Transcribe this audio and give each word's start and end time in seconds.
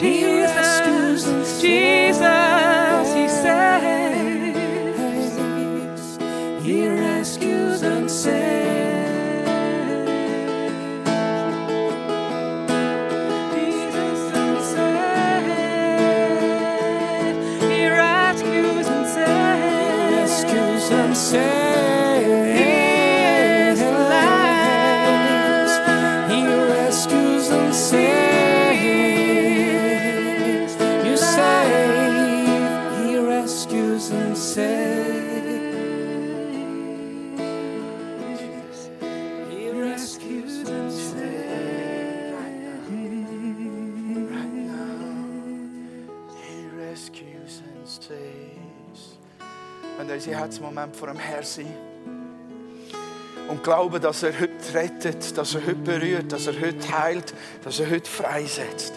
He 0.00 0.24
rescues 0.24 1.26
and 1.26 1.44
Jesus, 1.60 2.39
vor 51.00 51.08
dem 51.08 51.18
Herr 51.18 51.42
sind 51.42 51.74
und 53.48 53.64
glauben, 53.64 54.02
dass 54.02 54.22
er 54.22 54.38
heute 54.38 54.74
rettet, 54.74 55.36
dass 55.38 55.54
er 55.54 55.62
heute 55.62 55.76
berührt, 55.76 56.30
dass 56.30 56.46
er 56.46 56.60
heute 56.60 56.98
heilt, 56.98 57.32
dass 57.64 57.80
er 57.80 57.88
heute 57.88 58.08
freisetzt, 58.08 58.92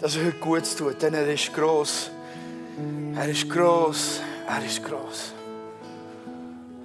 dass 0.00 0.16
er 0.16 0.26
heute 0.26 0.38
Gutes 0.38 0.74
tut, 0.74 1.00
denn 1.00 1.14
er 1.14 1.32
ist 1.32 1.54
groß. 1.54 2.10
Er 3.14 3.28
ist 3.28 3.48
groß. 3.48 4.20
Er 4.48 4.66
ist 4.66 4.82
groß. 4.82 5.34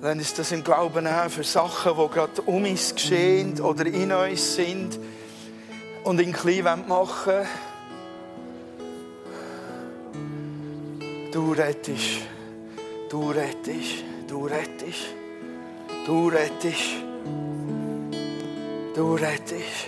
Dann 0.04 0.20
ist 0.20 0.38
das 0.38 0.52
im 0.52 0.64
Glauben 0.64 1.08
auch 1.08 1.30
für 1.30 1.44
Sachen, 1.44 1.94
die 1.98 2.14
gerade 2.14 2.42
um 2.44 2.66
uns 2.66 2.94
geschehen 2.94 3.60
oder 3.60 3.88
in 3.88 4.12
uns 4.12 4.56
sind 4.56 5.00
und 6.04 6.22
in 6.22 6.32
klein 6.32 6.88
machen. 6.88 7.48
Du 11.32 11.52
rettest, 11.54 12.22
du 13.10 13.32
rettest, 13.32 14.15
du 14.28 14.46
rettest. 14.46 15.16
Du 16.06 16.28
rettest. 16.28 17.04
Du 18.96 19.16
rettest. 19.16 19.88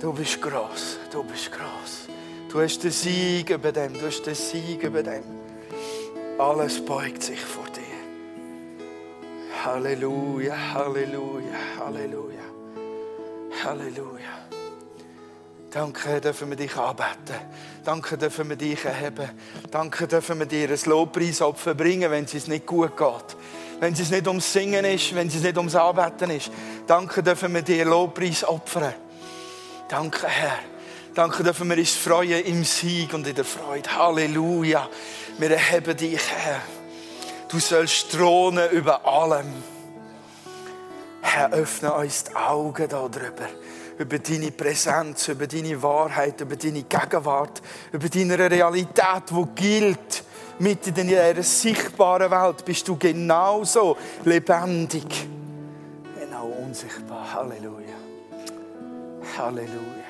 Du 0.00 0.12
bist 0.12 0.40
groß. 0.40 0.98
Du 1.10 1.22
bist 1.24 1.50
groß. 1.52 2.08
Du 2.50 2.60
hast 2.60 2.82
den 2.82 2.90
Sieg 2.90 3.50
über 3.50 3.72
dem. 3.72 3.94
Du 3.94 4.06
hast 4.06 4.22
den 4.22 4.34
Sieg 4.34 4.82
über 4.82 5.02
dem. 5.02 5.24
Alles 6.38 6.84
beugt 6.84 7.22
sich 7.22 7.40
vor 7.40 7.66
dir. 7.66 7.82
Halleluja, 9.64 10.54
Halleluja, 10.74 11.58
Halleluja. 11.78 12.44
Halleluja. 13.64 14.34
Danke, 15.70 16.20
dürfen 16.20 16.50
wir 16.50 16.56
dich 16.56 16.76
anbeten. 16.76 17.40
Danke, 17.84 18.16
dürfen 18.16 18.48
wir 18.48 18.56
dich 18.56 18.82
erheben. 18.84 19.28
Danke, 19.70 20.08
dürfen 20.08 20.38
wir 20.38 20.46
dir 20.46 20.70
ein 20.70 20.78
Lobpreisopfer 20.86 21.74
bringen, 21.74 22.10
wenn 22.10 22.24
es 22.24 22.32
uns 22.32 22.46
nicht 22.46 22.64
gut 22.64 22.96
geht. 22.96 23.36
Wenn 23.78 23.92
es 23.92 24.10
nicht 24.10 24.26
ums 24.26 24.50
Singen 24.50 24.86
ist, 24.86 25.14
wenn 25.14 25.28
es 25.28 25.34
nicht 25.34 25.58
ums 25.58 25.74
Anbeten 25.74 26.30
ist. 26.30 26.50
Danke, 26.86 27.22
dürfen 27.22 27.52
wir 27.52 27.60
dir 27.60 27.84
Lobpreis 27.84 28.42
opfern. 28.42 28.94
Danke, 29.88 30.26
Herr. 30.26 30.58
Danke, 31.14 31.42
dürfen 31.42 31.68
wir 31.68 31.76
uns 31.76 31.94
freuen 31.94 32.42
im 32.44 32.64
Sieg 32.64 33.12
und 33.12 33.26
in 33.26 33.34
der 33.34 33.44
Freude. 33.44 33.94
Halleluja. 33.94 34.88
Wir 35.36 35.50
erheben 35.50 35.96
dich, 35.96 36.22
Herr. 36.30 36.62
Du 37.48 37.58
sollst 37.58 38.10
thronen 38.12 38.70
über 38.70 39.06
allem. 39.06 39.52
Herr, 41.20 41.52
öffne 41.52 41.92
uns 41.92 42.24
die 42.24 42.34
Augen 42.34 42.88
darüber. 42.88 43.48
Über 43.98 44.18
deine 44.18 44.50
Präsenz, 44.50 45.28
über 45.28 45.46
deine 45.46 45.80
Wahrheit, 45.82 46.40
über 46.40 46.56
deine 46.56 46.82
Gegenwart, 46.82 47.62
über 47.92 48.08
deine 48.08 48.38
Realität, 48.38 49.30
die 49.30 49.54
gilt. 49.54 50.24
Mitten 50.58 50.94
in 50.94 51.08
dieser 51.08 51.42
sichtbaren 51.42 52.30
Welt 52.30 52.64
bist 52.64 52.86
du 52.86 52.96
genauso 52.96 53.96
lebendig, 54.24 55.26
genau 56.18 56.46
unsichtbar. 56.46 57.34
Halleluja. 57.34 57.96
Halleluja. 59.36 60.04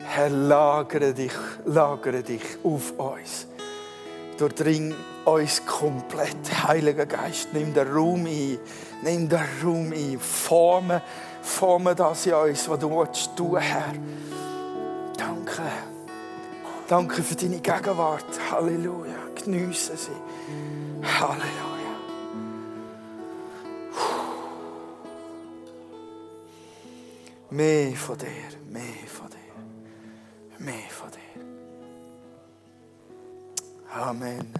Herr, 0.00 0.28
lagere 0.28 1.14
dich, 1.14 1.32
lagere 1.64 2.22
dich 2.22 2.42
auf 2.62 2.92
uns. 2.98 3.46
Durchdring 4.36 4.94
uns 5.24 5.64
komplett. 5.64 6.66
Heiliger 6.66 7.06
Geist, 7.06 7.48
nimm 7.52 7.72
den 7.72 7.88
Raum 7.88 8.26
ein. 8.26 8.58
Nimm 9.02 9.28
den 9.28 9.40
Raum 9.62 9.92
ein. 9.92 10.18
Forme, 10.18 11.02
forme 11.42 11.94
das 11.94 12.26
in 12.26 12.34
uns, 12.34 12.68
was 12.68 12.78
du 12.78 12.90
willst 12.90 13.36
tun, 13.36 13.58
Herr. 13.58 13.92
Danke. 15.16 15.62
Danke 16.88 17.22
für 17.22 17.34
deine 17.34 17.60
Gegenwart. 17.60 18.24
Halleluja. 18.50 19.16
Geniesse 19.34 19.96
sie. 19.96 20.10
Halleluja. 21.02 21.72
Mehr 27.50 27.94
von 27.96 28.16
dir, 28.16 28.26
mehr 28.70 28.82
von 29.06 29.28
dir, 29.28 29.38
mehr 30.58 30.88
von 30.88 31.10
dir. 31.10 31.42
Amen. 33.94 34.54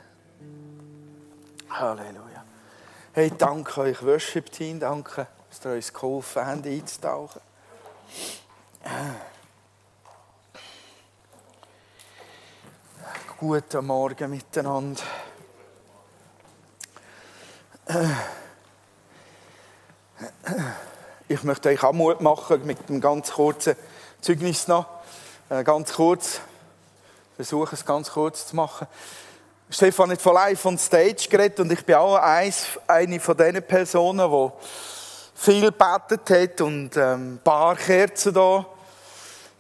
Halleluja. 1.71 2.32
Hey, 3.15 3.31
danke 3.37 3.79
euch 3.83 4.03
Worship-Team, 4.03 4.81
danke, 4.81 5.27
dass 5.51 5.63
ihr 5.67 5.73
uns 5.73 5.93
geholfen 5.93 6.47
habt, 6.47 6.67
einzutauchen. 6.67 7.43
Guten 13.39 13.85
Morgen 13.85 14.31
miteinander. 14.31 15.03
Ich 21.29 21.43
möchte 21.43 21.69
euch 21.69 21.83
auch 21.85 21.93
Mut 21.93 22.23
machen 22.23 22.65
mit 22.65 22.89
einem 22.89 23.03
ganz 23.03 23.33
kurzen 23.33 23.77
Zeugnis 24.23 24.69
noch. 24.69 24.87
Äh, 25.51 25.63
Ganz 25.65 25.93
kurz. 25.93 26.41
Versuche 27.37 27.75
es 27.75 27.85
ganz 27.85 28.13
kurz 28.13 28.47
zu 28.47 28.57
machen. 28.57 28.87
Stefan 29.75 30.11
hat 30.11 30.21
von 30.21 30.35
live 30.35 30.67
on 30.67 30.77
stage 30.77 31.29
geredet 31.31 31.59
und 31.61 31.73
ich 31.73 31.83
bin 31.83 31.95
auch 31.95 32.17
eins, 32.17 32.79
eine 32.87 33.19
von 33.19 33.35
diesen 33.35 33.63
Personen, 33.63 34.31
die 34.31 34.51
viel 35.35 35.63
gebetet 35.63 36.29
hat 36.29 36.61
und 36.61 36.95
ähm, 36.99 37.41
paar 37.43 37.75
Kerzen 37.77 38.35
da 38.35 38.67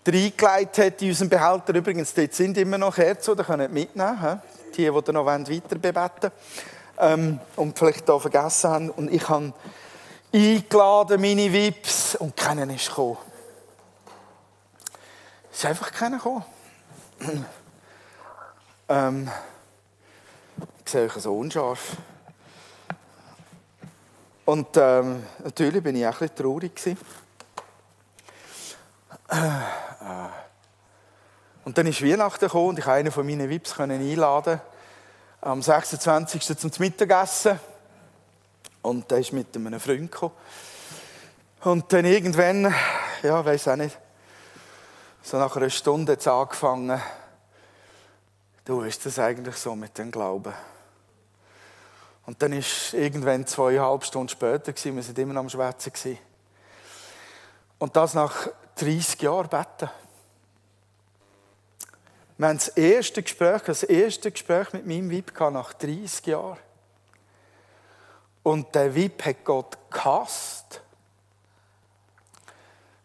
reingelegt 0.06 0.76
hat 0.76 1.00
in 1.00 1.08
unseren 1.08 1.30
Behälter. 1.30 1.74
Übrigens, 1.74 2.12
dort 2.12 2.34
sind 2.34 2.58
immer 2.58 2.76
noch 2.76 2.94
Kerzen, 2.94 3.34
die 3.38 3.42
könnt 3.42 3.62
ihr 3.62 3.70
mitnehmen. 3.70 4.42
Die, 4.76 4.90
die 4.90 5.12
noch 5.12 5.24
weiter 5.24 5.78
bebeten 5.78 6.30
ähm, 6.98 7.40
und 7.56 7.78
vielleicht 7.78 8.06
da 8.06 8.18
vergessen 8.18 8.70
haben. 8.70 8.90
Und 8.90 9.10
ich 9.10 9.26
habe 9.30 9.54
eingeladen, 10.30 11.22
meine 11.22 11.50
Vips, 11.50 12.16
und 12.16 12.36
keiner 12.36 12.68
ist 12.74 12.88
gekommen. 12.88 13.16
Es 15.50 15.58
ist 15.58 15.64
einfach 15.64 15.90
keiner 15.90 16.18
gekommen. 16.18 16.44
ähm, 18.90 19.30
ich 20.84 20.90
sehe 20.90 21.04
euch 21.04 21.12
so 21.12 21.36
unscharf. 21.36 21.96
Und 24.44 24.68
ähm, 24.76 25.24
natürlich 25.44 25.82
bin 25.82 25.96
ich 25.96 26.06
auch 26.06 26.12
ein 26.12 26.28
bisschen 26.28 26.36
traurig. 26.36 26.74
gewesen. 26.74 26.98
Und 31.64 31.78
dann 31.78 31.86
ist 31.86 32.02
Weihnachten 32.02 32.44
gekommen 32.46 32.68
und 32.70 32.78
ich 32.78 32.84
konnte 32.84 32.98
einen 32.98 33.12
von 33.12 33.24
meinen 33.24 33.48
Vips 33.48 33.78
einladen. 33.78 34.60
Am 35.40 35.62
26. 35.62 36.58
zum 36.58 36.70
Mittagessen. 36.78 37.58
Und 38.82 39.10
der 39.10 39.18
ist 39.18 39.32
mit 39.32 39.56
einem 39.56 39.80
Freund 39.80 40.10
gekommen. 40.10 40.34
Und 41.62 41.92
dann 41.92 42.04
irgendwann, 42.04 42.74
ja, 43.22 43.44
weiß 43.44 43.68
auch 43.68 43.76
nicht, 43.76 43.96
so 45.22 45.38
nach 45.38 45.54
einer 45.56 45.70
Stunde 45.70 46.12
hat 46.12 46.20
es 46.20 46.26
angefangen. 46.26 47.00
Du 48.64 48.82
ist 48.82 49.04
das 49.04 49.18
eigentlich 49.18 49.56
so 49.56 49.74
mit 49.74 49.98
dem 49.98 50.12
Glauben? 50.12 50.52
Und 52.26 52.40
dann 52.40 52.52
ist 52.52 52.94
irgendwann 52.94 53.44
zweieinhalb 53.44 54.04
Stunden 54.04 54.28
später 54.28 54.72
gewesen, 54.72 54.94
wir 54.94 55.02
sind 55.02 55.18
immer 55.18 55.40
am 55.40 55.48
Schwätzen 55.48 55.92
gewesen. 55.92 56.18
Und 57.78 57.96
das 57.96 58.14
nach 58.14 58.48
30 58.76 59.20
Jahren 59.22 59.48
beten. 59.48 59.90
Wir 62.38 62.48
haben 62.48 62.58
das 62.58 62.68
erste 62.68 63.24
Gespräch, 63.24 63.62
das 63.62 63.82
erste 63.82 64.30
Gespräch 64.30 64.72
mit 64.72 64.86
meinem 64.86 65.10
Weib 65.10 65.32
nach 65.52 65.72
30 65.72 66.26
Jahren. 66.26 66.58
Und 68.44 68.72
der 68.76 68.94
Weib 68.96 69.24
hat 69.24 69.44
Gott 69.44 69.76
gehasst. 69.90 70.82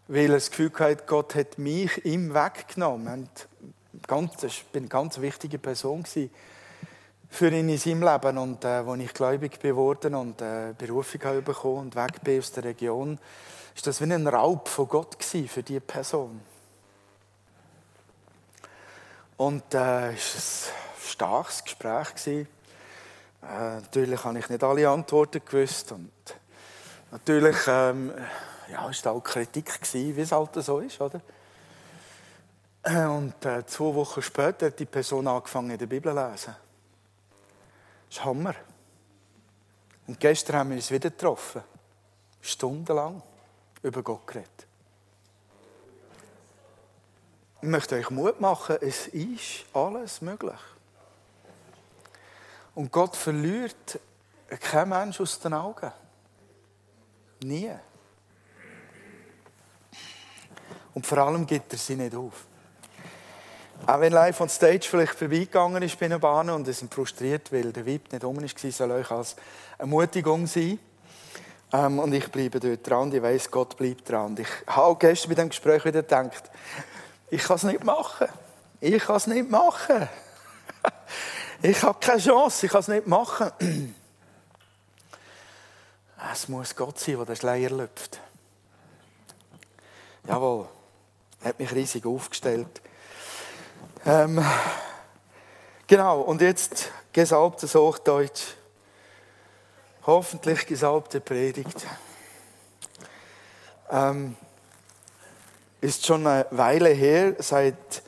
weil 0.07 0.29
er 0.29 0.35
das 0.35 0.51
Gefühl 0.51 0.71
hatte, 0.79 1.03
Gott 1.05 1.35
hat 1.35 1.57
mich 1.57 2.05
ihm 2.05 2.33
weggenommen. 2.33 3.23
Und 3.23 3.47
ganz, 4.07 4.37
das 4.37 4.53
war 4.71 4.79
eine 4.79 4.87
ganz 4.87 5.19
wichtige 5.19 5.59
Person 5.59 6.03
für 7.29 7.49
ihn 7.49 7.69
in 7.69 7.77
seinem 7.77 8.03
Leben. 8.03 8.37
Und 8.37 8.63
äh, 8.63 8.67
als 8.67 8.99
ich 8.99 9.13
gläubig 9.13 9.59
geworden 9.59 10.15
und 10.15 10.41
äh, 10.41 10.73
Berufung 10.77 11.21
habe 11.23 11.53
und 11.69 11.95
weg 11.95 12.21
bin 12.23 12.39
aus 12.39 12.51
der 12.53 12.63
Region, 12.63 13.19
ist 13.75 13.85
das 13.85 14.01
wie 14.01 14.11
ein 14.11 14.27
Raub 14.27 14.67
von 14.67 14.87
Gott 14.87 15.23
für 15.23 15.63
diese 15.63 15.81
Person. 15.81 16.41
Und 19.37 19.73
äh, 19.75 20.13
es 20.13 20.71
war 20.71 21.33
ein 21.33 21.37
starkes 21.39 21.63
Gespräch. 21.63 22.27
Äh, 22.27 22.45
natürlich 23.81 24.23
habe 24.23 24.39
ich 24.39 24.49
nicht 24.49 24.63
alle 24.63 24.89
Antworten 24.89 25.41
gewusst. 25.45 25.91
Und 25.91 26.11
natürlich 27.11 27.57
ähm, 27.67 28.11
ja, 28.71 28.89
es 28.89 29.05
auch 29.05 29.21
Kritik, 29.21 29.79
wie 29.93 30.19
es 30.19 30.31
halt 30.31 30.55
so 30.55 30.79
ist. 30.79 30.99
Oder? 30.99 31.21
Äh, 32.87 33.05
und 33.05 33.43
äh, 33.45 33.65
zwei 33.65 33.93
Wochen 33.95 34.21
später 34.21 34.67
hat 34.67 34.79
die 34.79 34.85
Person 34.85 35.27
angefangen, 35.27 35.77
der 35.77 35.87
Bibel 35.87 36.13
zu 36.13 36.29
lesen. 36.29 36.55
Das 38.07 38.17
ist 38.17 38.23
Hammer. 38.23 38.55
Und 40.07 40.17
gestern 40.17 40.55
haben 40.55 40.69
wir 40.69 40.77
uns 40.77 40.89
wieder 40.89 41.09
getroffen. 41.09 41.63
Stundenlang 42.39 43.21
über 43.83 44.01
Gott 44.01 44.25
geredet. 44.25 44.67
Ich 47.61 47.67
möchte 47.67 47.95
euch 47.95 48.09
Mut 48.09 48.39
machen, 48.39 48.77
es 48.79 49.07
ist 49.07 49.65
alles 49.73 50.21
möglich. 50.21 50.59
Und 52.73 52.89
Gott 52.89 53.17
verliert 53.17 53.99
kein 54.61 54.87
Mensch 54.87 55.19
aus 55.19 55.37
den 55.39 55.53
Augen. 55.53 55.91
Nie. 57.43 57.71
Und 60.93 61.05
vor 61.05 61.17
allem 61.17 61.45
gibt 61.45 61.73
er 61.73 61.79
sie 61.79 61.97
nicht 61.97 62.15
auf. 62.15 62.45
Auch 63.85 63.99
wenn 64.01 64.11
live 64.11 64.41
on 64.41 64.49
stage 64.49 64.87
vielleicht 64.89 65.15
vorbeigegangen 65.15 65.83
ist 65.83 65.99
bei 65.99 66.07
einer 66.07 66.19
Bahn 66.19 66.49
und 66.49 66.67
es 66.67 66.83
frustriert, 66.89 67.51
weil 67.51 67.71
der 67.71 67.85
VIP 67.85 68.11
nicht 68.11 68.23
um 68.23 68.39
ist, 68.39 68.59
soll 68.59 68.91
euch 68.91 69.11
als 69.11 69.35
Ermutigung 69.77 70.47
sein. 70.47 70.79
Ähm, 71.71 71.99
und 71.99 72.13
ich 72.13 72.29
bleibe 72.31 72.59
dort 72.59 72.89
dran. 72.89 73.13
Ich 73.13 73.21
weiß, 73.21 73.51
Gott 73.51 73.77
bleibt 73.77 74.09
dran. 74.09 74.37
Ich 74.39 74.47
habe 74.67 74.97
gestern 74.99 75.29
bei 75.29 75.35
diesem 75.35 75.49
Gespräch 75.49 75.85
wieder 75.85 76.01
gedacht, 76.01 76.49
ich 77.29 77.43
kann 77.43 77.57
es 77.57 77.63
nicht 77.63 77.83
machen. 77.83 78.27
Ich 78.79 79.03
kann 79.03 79.17
es 79.17 79.27
nicht 79.27 79.49
machen. 79.49 80.07
ich 81.61 81.83
habe 81.83 81.99
keine 81.99 82.21
Chance, 82.21 82.65
ich 82.65 82.71
kann 82.71 82.81
es 82.81 82.87
nicht 82.87 83.07
machen. 83.07 83.51
es 86.33 86.47
muss 86.47 86.75
Gott 86.75 86.99
sein, 86.99 87.17
der 87.17 87.25
den 87.25 87.35
Schleier 87.35 87.69
lüpft. 87.69 88.19
Jawohl, 90.27 90.67
er 91.41 91.49
hat 91.49 91.59
mich 91.59 91.71
riesig 91.73 92.05
aufgestellt. 92.05 92.81
Ähm, 94.09 94.41
genau, 95.85 96.21
und 96.21 96.39
jetzt 96.39 96.93
gesalbtes 97.11 97.75
Hochdeutsch. 97.75 98.53
Hoffentlich 100.05 100.65
gesalbte 100.65 101.19
Predigt. 101.19 101.85
Ähm, 103.91 104.37
ist 105.81 106.05
schon 106.05 106.25
eine 106.25 106.45
Weile 106.51 106.87
her, 106.87 107.35
seit 107.39 108.01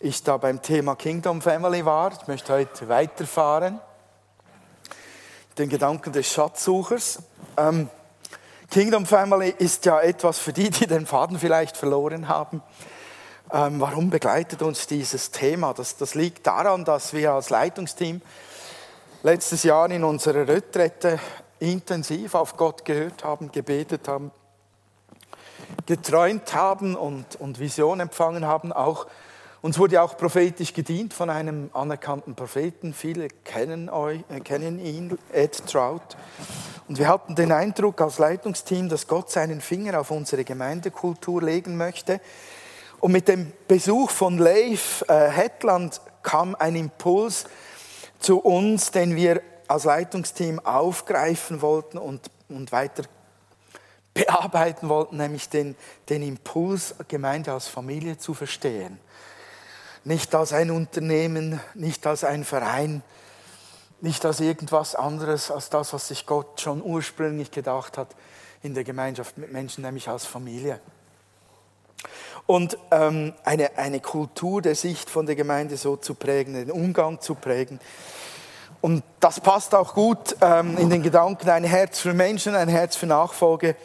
ich 0.00 0.22
da 0.22 0.36
beim 0.36 0.60
Thema 0.60 0.96
Kingdom 0.96 1.40
Family 1.40 1.82
war. 1.82 2.12
Ich 2.12 2.28
möchte 2.28 2.52
heute 2.52 2.86
weiterfahren. 2.90 3.80
Den 5.56 5.70
Gedanken 5.70 6.12
des 6.12 6.30
Schatzsuchers. 6.30 7.22
Ähm, 7.56 7.88
Kingdom 8.70 9.06
Family 9.06 9.54
ist 9.56 9.86
ja 9.86 9.98
etwas 10.02 10.38
für 10.38 10.52
die, 10.52 10.68
die 10.68 10.86
den 10.86 11.06
Faden 11.06 11.38
vielleicht 11.38 11.78
verloren 11.78 12.28
haben. 12.28 12.62
Ähm, 13.50 13.80
warum 13.80 14.10
begleitet 14.10 14.60
uns 14.60 14.86
dieses 14.86 15.30
Thema? 15.30 15.72
Das, 15.72 15.96
das 15.96 16.14
liegt 16.14 16.46
daran, 16.46 16.84
dass 16.84 17.14
wir 17.14 17.32
als 17.32 17.48
Leitungsteam 17.48 18.20
letztes 19.22 19.62
Jahr 19.62 19.90
in 19.90 20.04
unserer 20.04 20.46
Retrette 20.46 21.18
intensiv 21.58 22.34
auf 22.34 22.58
Gott 22.58 22.84
gehört 22.84 23.24
haben, 23.24 23.50
gebetet 23.50 24.06
haben, 24.06 24.32
geträumt 25.86 26.52
haben 26.52 26.94
und, 26.94 27.36
und 27.36 27.58
Vision 27.58 28.00
empfangen 28.00 28.44
haben. 28.44 28.70
Auch, 28.70 29.06
uns 29.62 29.78
wurde 29.78 30.02
auch 30.02 30.18
prophetisch 30.18 30.74
gedient 30.74 31.14
von 31.14 31.30
einem 31.30 31.70
anerkannten 31.72 32.34
Propheten. 32.34 32.92
Viele 32.92 33.28
kennen, 33.28 33.88
euch, 33.88 34.24
äh, 34.28 34.40
kennen 34.40 34.78
ihn, 34.78 35.18
Ed 35.32 35.66
Trout. 35.66 36.18
Und 36.86 36.98
wir 36.98 37.08
hatten 37.08 37.34
den 37.34 37.52
Eindruck 37.52 38.02
als 38.02 38.18
Leitungsteam, 38.18 38.90
dass 38.90 39.06
Gott 39.06 39.30
seinen 39.30 39.62
Finger 39.62 39.98
auf 40.00 40.10
unsere 40.10 40.44
Gemeindekultur 40.44 41.42
legen 41.42 41.78
möchte. 41.78 42.20
Und 43.00 43.12
mit 43.12 43.28
dem 43.28 43.52
Besuch 43.68 44.10
von 44.10 44.38
Leif 44.38 45.04
äh, 45.08 45.28
Hetland 45.30 46.00
kam 46.22 46.54
ein 46.56 46.74
Impuls 46.74 47.44
zu 48.18 48.40
uns, 48.40 48.90
den 48.90 49.14
wir 49.14 49.40
als 49.68 49.84
Leitungsteam 49.84 50.58
aufgreifen 50.60 51.62
wollten 51.62 51.98
und, 51.98 52.30
und 52.48 52.72
weiter 52.72 53.04
bearbeiten 54.14 54.88
wollten, 54.88 55.16
nämlich 55.18 55.48
den, 55.48 55.76
den 56.08 56.22
Impuls, 56.22 56.94
Gemeinde 57.06 57.52
als 57.52 57.68
Familie 57.68 58.18
zu 58.18 58.34
verstehen. 58.34 58.98
Nicht 60.02 60.34
als 60.34 60.52
ein 60.52 60.70
Unternehmen, 60.70 61.60
nicht 61.74 62.06
als 62.06 62.24
ein 62.24 62.44
Verein, 62.44 63.02
nicht 64.00 64.24
als 64.24 64.40
irgendwas 64.40 64.94
anderes, 64.94 65.50
als 65.50 65.70
das, 65.70 65.92
was 65.92 66.08
sich 66.08 66.26
Gott 66.26 66.60
schon 66.60 66.82
ursprünglich 66.82 67.50
gedacht 67.50 67.98
hat 67.98 68.08
in 68.62 68.74
der 68.74 68.84
Gemeinschaft 68.84 69.38
mit 69.38 69.52
Menschen, 69.52 69.82
nämlich 69.82 70.08
als 70.08 70.24
Familie. 70.24 70.80
Und 72.46 72.78
ähm, 72.90 73.34
eine, 73.44 73.76
eine 73.76 74.00
Kultur 74.00 74.62
der 74.62 74.74
Sicht 74.74 75.10
von 75.10 75.26
der 75.26 75.36
Gemeinde 75.36 75.76
so 75.76 75.96
zu 75.96 76.14
prägen, 76.14 76.54
den 76.54 76.70
Umgang 76.70 77.20
zu 77.20 77.34
prägen. 77.34 77.78
Und 78.80 79.02
das 79.20 79.40
passt 79.40 79.74
auch 79.74 79.94
gut 79.94 80.36
ähm, 80.40 80.78
in 80.78 80.88
den 80.88 81.02
Gedanken, 81.02 81.50
ein 81.50 81.64
Herz 81.64 81.98
für 81.98 82.14
Menschen, 82.14 82.54
ein 82.54 82.68
Herz 82.68 82.96
für 82.96 83.06
Nachfolge 83.06 83.76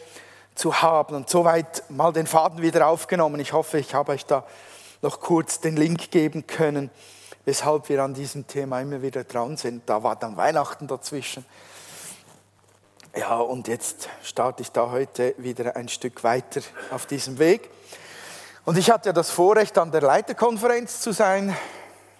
zu 0.54 0.82
haben. 0.82 1.16
Und 1.16 1.28
soweit 1.28 1.82
mal 1.90 2.12
den 2.12 2.26
Faden 2.26 2.62
wieder 2.62 2.86
aufgenommen. 2.86 3.40
Ich 3.40 3.52
hoffe, 3.52 3.78
ich 3.78 3.94
habe 3.94 4.12
euch 4.12 4.24
da 4.24 4.44
noch 5.02 5.20
kurz 5.20 5.60
den 5.60 5.76
Link 5.76 6.10
geben 6.10 6.46
können, 6.46 6.90
weshalb 7.44 7.88
wir 7.88 8.02
an 8.02 8.14
diesem 8.14 8.46
Thema 8.46 8.80
immer 8.80 9.02
wieder 9.02 9.24
dran 9.24 9.56
sind. 9.56 9.82
Da 9.86 10.02
war 10.02 10.16
dann 10.16 10.36
Weihnachten 10.36 10.86
dazwischen. 10.86 11.44
Ja, 13.16 13.36
und 13.36 13.68
jetzt 13.68 14.08
starte 14.22 14.62
ich 14.62 14.72
da 14.72 14.90
heute 14.90 15.34
wieder 15.38 15.76
ein 15.76 15.88
Stück 15.88 16.24
weiter 16.24 16.62
auf 16.90 17.06
diesem 17.06 17.38
Weg. 17.38 17.70
Und 18.66 18.78
ich 18.78 18.90
hatte 18.90 19.10
ja 19.10 19.12
das 19.12 19.28
Vorrecht, 19.28 19.76
an 19.76 19.92
der 19.92 20.00
Leiterkonferenz 20.00 21.02
zu 21.02 21.12
sein. 21.12 21.54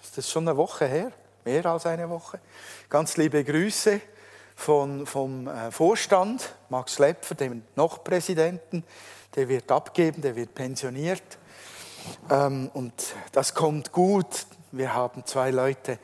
Ist 0.03 0.15
das 0.15 0.29
schon 0.29 0.47
eine 0.47 0.55
Woche 0.55 0.85
her? 0.85 1.11
Mehr 1.43 1.65
als 1.65 1.87
eine 1.87 2.07
Woche. 2.07 2.39
Ganz 2.87 3.17
liebe 3.17 3.43
Grüße 3.43 3.99
von, 4.55 5.07
vom 5.07 5.47
äh, 5.47 5.71
Vorstand, 5.71 6.53
Max 6.69 6.99
Lepfer, 6.99 7.33
dem 7.33 7.63
noch 7.75 8.03
Präsidenten. 8.03 8.83
Der 9.35 9.49
wird 9.49 9.71
abgeben, 9.71 10.21
der 10.21 10.35
wird 10.35 10.53
pensioniert. 10.53 11.23
Ähm, 12.29 12.69
und 12.75 12.93
das 13.31 13.55
kommt 13.55 13.91
gut. 13.91 14.45
Wir 14.71 14.93
haben 14.93 15.25
zwei 15.25 15.49
Leute 15.49 15.97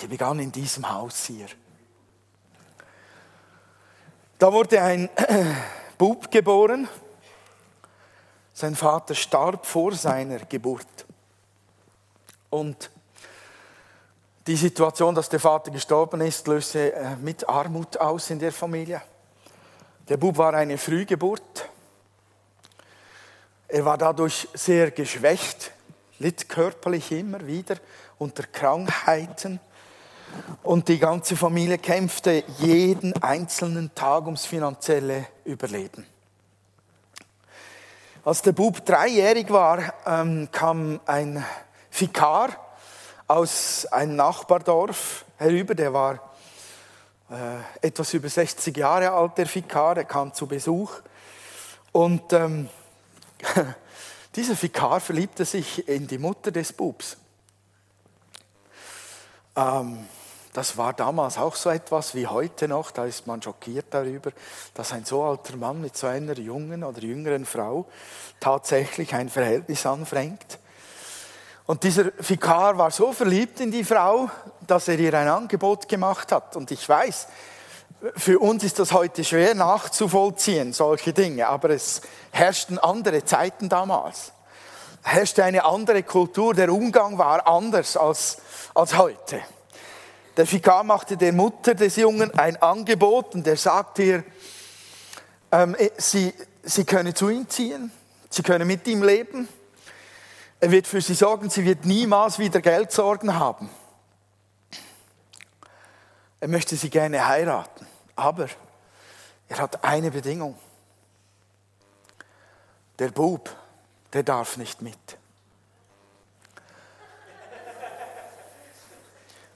Die 0.00 0.06
begann 0.06 0.38
in 0.38 0.52
diesem 0.52 0.88
Haus 0.90 1.26
hier. 1.26 1.46
Da 4.38 4.50
wurde 4.52 4.80
ein 4.82 5.08
Bub 5.98 6.30
geboren. 6.30 6.88
Sein 8.52 8.76
Vater 8.76 9.14
starb 9.14 9.64
vor 9.66 9.94
seiner 9.94 10.40
Geburt. 10.40 11.06
Und 12.50 12.90
die 14.46 14.56
Situation, 14.56 15.14
dass 15.14 15.28
der 15.28 15.40
Vater 15.40 15.70
gestorben 15.70 16.20
ist, 16.22 16.46
löste 16.46 16.92
äh, 16.94 17.16
mit 17.16 17.48
Armut 17.48 17.96
aus 17.98 18.30
in 18.30 18.38
der 18.38 18.52
Familie. 18.52 19.02
Der 20.08 20.16
Bub 20.16 20.38
war 20.38 20.54
eine 20.54 20.78
Frühgeburt. 20.78 21.68
Er 23.68 23.84
war 23.84 23.98
dadurch 23.98 24.48
sehr 24.54 24.90
geschwächt, 24.90 25.72
litt 26.18 26.48
körperlich 26.48 27.12
immer 27.12 27.46
wieder 27.46 27.76
unter 28.18 28.44
Krankheiten. 28.44 29.60
Und 30.62 30.88
die 30.88 30.98
ganze 30.98 31.36
Familie 31.36 31.78
kämpfte 31.78 32.42
jeden 32.58 33.12
einzelnen 33.22 33.94
Tag 33.94 34.24
ums 34.24 34.46
finanzielle 34.46 35.26
Überleben. 35.44 36.06
Als 38.24 38.42
der 38.42 38.52
Bub 38.52 38.84
dreijährig 38.84 39.50
war, 39.50 39.94
ähm, 40.06 40.48
kam 40.50 41.00
ein 41.06 41.44
Vikar 41.90 42.69
aus 43.30 43.86
einem 43.86 44.16
Nachbardorf 44.16 45.24
herüber, 45.36 45.76
der 45.76 45.92
war 45.92 46.32
äh, 47.30 47.86
etwas 47.86 48.12
über 48.12 48.28
60 48.28 48.76
Jahre 48.76 49.12
alt, 49.12 49.38
der 49.38 49.46
Vikar, 49.54 49.94
der 49.94 50.04
kam 50.04 50.34
zu 50.34 50.48
Besuch. 50.48 50.94
Und 51.92 52.32
ähm, 52.32 52.68
dieser 54.34 54.60
Vikar 54.60 54.98
verliebte 55.00 55.44
sich 55.44 55.86
in 55.88 56.08
die 56.08 56.18
Mutter 56.18 56.50
des 56.50 56.72
Bubs. 56.72 57.18
Ähm, 59.54 60.08
das 60.52 60.76
war 60.76 60.92
damals 60.92 61.38
auch 61.38 61.54
so 61.54 61.70
etwas 61.70 62.16
wie 62.16 62.26
heute 62.26 62.66
noch, 62.66 62.90
da 62.90 63.04
ist 63.04 63.28
man 63.28 63.40
schockiert 63.40 63.86
darüber, 63.90 64.32
dass 64.74 64.90
ein 64.92 65.04
so 65.04 65.22
alter 65.22 65.56
Mann 65.56 65.80
mit 65.80 65.96
so 65.96 66.08
einer 66.08 66.36
jungen 66.36 66.82
oder 66.82 67.00
jüngeren 67.00 67.46
Frau 67.46 67.86
tatsächlich 68.40 69.14
ein 69.14 69.28
Verhältnis 69.28 69.86
anfängt. 69.86 70.58
Und 71.70 71.84
dieser 71.84 72.06
Vikar 72.18 72.76
war 72.78 72.90
so 72.90 73.12
verliebt 73.12 73.60
in 73.60 73.70
die 73.70 73.84
Frau, 73.84 74.28
dass 74.66 74.88
er 74.88 74.98
ihr 74.98 75.14
ein 75.14 75.28
Angebot 75.28 75.88
gemacht 75.88 76.32
hat. 76.32 76.56
Und 76.56 76.72
ich 76.72 76.88
weiß, 76.88 77.28
für 78.16 78.40
uns 78.40 78.64
ist 78.64 78.80
das 78.80 78.90
heute 78.90 79.22
schwer 79.22 79.54
nachzuvollziehen, 79.54 80.72
solche 80.72 81.12
Dinge, 81.12 81.46
aber 81.46 81.70
es 81.70 82.00
herrschten 82.32 82.76
andere 82.80 83.24
Zeiten 83.24 83.68
damals. 83.68 84.32
Es 85.04 85.12
herrschte 85.12 85.44
eine 85.44 85.64
andere 85.64 86.02
Kultur, 86.02 86.54
der 86.54 86.72
Umgang 86.72 87.18
war 87.18 87.46
anders 87.46 87.96
als, 87.96 88.38
als 88.74 88.98
heute. 88.98 89.40
Der 90.36 90.50
Vikar 90.50 90.82
machte 90.82 91.16
der 91.16 91.32
Mutter 91.32 91.76
des 91.76 91.94
Jungen 91.94 92.36
ein 92.36 92.60
Angebot 92.60 93.36
und 93.36 93.46
er 93.46 93.56
sagte 93.56 94.02
ihr, 94.02 94.24
ähm, 95.52 95.76
sie, 95.98 96.34
sie 96.64 96.84
könne 96.84 97.14
zu 97.14 97.28
ihm 97.28 97.48
ziehen, 97.48 97.92
sie 98.28 98.42
könne 98.42 98.64
mit 98.64 98.88
ihm 98.88 99.04
leben 99.04 99.46
er 100.60 100.70
wird 100.70 100.86
für 100.86 101.00
sie 101.00 101.14
sorgen, 101.14 101.48
sie 101.48 101.64
wird 101.64 101.84
niemals 101.86 102.38
wieder 102.38 102.60
Geldsorgen 102.60 103.34
haben. 103.34 103.70
Er 106.38 106.48
möchte 106.48 106.76
sie 106.76 106.90
gerne 106.90 107.26
heiraten, 107.26 107.86
aber 108.14 108.48
er 109.48 109.58
hat 109.58 109.82
eine 109.84 110.10
Bedingung. 110.10 110.58
Der 112.98 113.08
Bub, 113.08 113.54
der 114.12 114.22
darf 114.22 114.58
nicht 114.58 114.82
mit. 114.82 114.96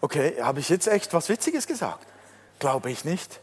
Okay, 0.00 0.36
habe 0.42 0.60
ich 0.60 0.68
jetzt 0.68 0.86
echt 0.86 1.12
was 1.14 1.28
Witziges 1.28 1.66
gesagt? 1.66 2.06
Glaube 2.58 2.90
ich 2.90 3.04
nicht. 3.04 3.40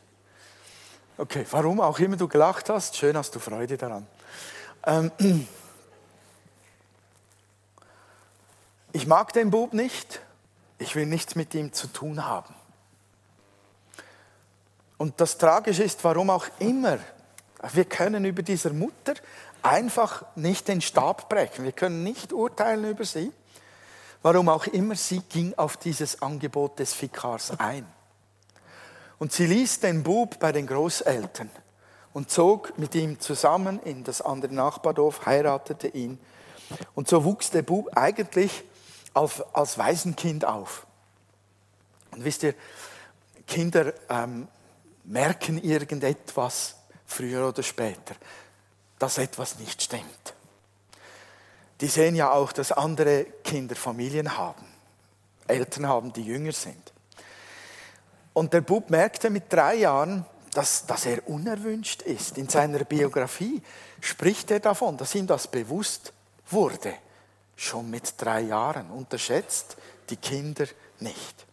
Okay, 1.18 1.46
warum 1.51 1.82
auch 1.82 2.00
immer 2.00 2.18
du 2.18 2.27
gelacht 2.27 2.70
hast, 2.70 2.98
schön 2.98 3.18
hast 3.18 3.34
du 3.36 3.39
Freude 3.39 3.77
daran. 3.77 4.08
Ähm, 4.86 5.12
ich 9.01 9.08
mag 9.08 9.34
den 9.34 9.50
Bub 9.50 9.74
nicht, 9.74 10.22
ich 10.77 10.96
will 10.96 11.08
nichts 11.08 11.34
mit 11.34 11.55
ihm 11.55 11.74
zu 11.74 11.88
tun 11.88 12.24
haben. 12.24 12.53
Und 15.00 15.20
das 15.20 15.39
Tragische 15.39 15.81
ist, 15.81 16.03
warum 16.03 16.29
auch 16.29 16.46
immer, 16.60 17.00
wir 17.74 17.86
können 17.86 18.25
über 18.25 18.43
dieser 18.43 18.72
Mutter 18.72 19.15
einfach 19.63 20.24
nicht 20.36 20.67
den 20.67 20.81
Stab 20.81 21.29
brechen. 21.29 21.65
Wir 21.65 21.72
können 21.72 22.03
nicht 22.03 22.31
urteilen 22.31 22.91
über 22.91 23.03
sie. 23.03 23.31
Warum 24.22 24.50
auch 24.50 24.67
immer, 24.67 24.93
sie 24.93 25.22
ging 25.22 25.55
auf 25.58 25.77
dieses 25.77 26.22
Angebot 26.22 26.77
des 26.77 27.01
Vikars 27.01 27.60
ein. 27.60 27.88
Und 29.17 29.34
sie 29.34 29.48
ließ 29.48 29.79
den 29.79 30.03
Bub 30.03 30.38
bei 30.38 30.51
den 30.51 30.67
Großeltern 30.67 31.50
und 32.13 32.29
zog 32.29 32.77
mit 32.77 32.93
ihm 32.93 33.20
zusammen 33.20 33.81
in 33.81 34.03
das 34.03 34.22
andere 34.22 34.53
Nachbardorf, 34.53 35.25
heiratete 35.25 35.88
ihn. 35.88 36.20
Und 36.93 37.08
so 37.08 37.24
wuchs 37.24 37.50
der 37.50 37.63
Bub 37.63 37.89
eigentlich 37.98 38.63
als, 39.13 39.41
als 39.53 39.77
Waisenkind 39.77 40.46
auf. 40.46 40.86
Und 42.12 42.24
wisst 42.24 42.44
ihr, 42.44 42.53
Kinder 43.48 43.94
ähm, 44.10 44.48
merken 45.03 45.62
irgendetwas 45.62 46.75
früher 47.06 47.50
oder 47.50 47.63
später, 47.63 48.15
dass 49.00 49.18
etwas 49.18 49.60
nicht 49.60 49.82
stimmt. 49.82 50.34
Die 51.82 51.88
sehen 51.88 52.15
ja 52.15 52.32
auch, 52.32 52.51
dass 52.51 52.72
andere 52.72 53.25
Kinder 53.44 53.75
Familien 53.75 54.38
haben, 54.38 54.65
Eltern 55.48 55.88
haben, 55.88 56.13
die 56.13 56.24
jünger 56.24 56.51
sind. 56.51 56.94
Und 58.34 58.53
der 58.53 58.62
Bub 58.62 58.89
merkte 58.89 59.30
mit 59.30 59.51
drei 59.51 59.75
Jahren, 59.75 60.25
dass, 60.53 60.86
dass 60.86 61.06
er 61.06 61.27
unerwünscht 61.27 62.01
ist. 62.03 62.38
In 62.38 62.48
seiner 62.48 62.84
Biografie 62.84 63.62
spricht 64.00 64.51
er 64.51 64.60
davon, 64.60 64.98
dass 64.98 65.15
ihm 65.15 65.27
das 65.27 65.48
bewusst 65.48 66.13
wurde 66.50 66.94
schon 67.62 67.89
mit 67.89 68.13
drei 68.18 68.41
Jahren. 68.41 68.89
Unterschätzt 68.89 69.77
die 70.10 70.18
Kinder 70.18 70.65
nicht. 71.00 71.46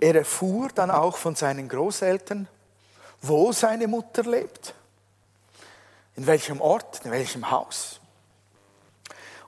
Er 0.00 0.16
erfuhr 0.16 0.68
dann 0.74 0.90
auch 0.90 1.16
von 1.16 1.34
seinen 1.34 1.68
Großeltern, 1.68 2.48
wo 3.22 3.52
seine 3.52 3.86
Mutter 3.86 4.24
lebt, 4.24 4.74
in 6.16 6.26
welchem 6.26 6.60
Ort, 6.60 7.04
in 7.04 7.10
welchem 7.10 7.50
Haus. 7.50 8.00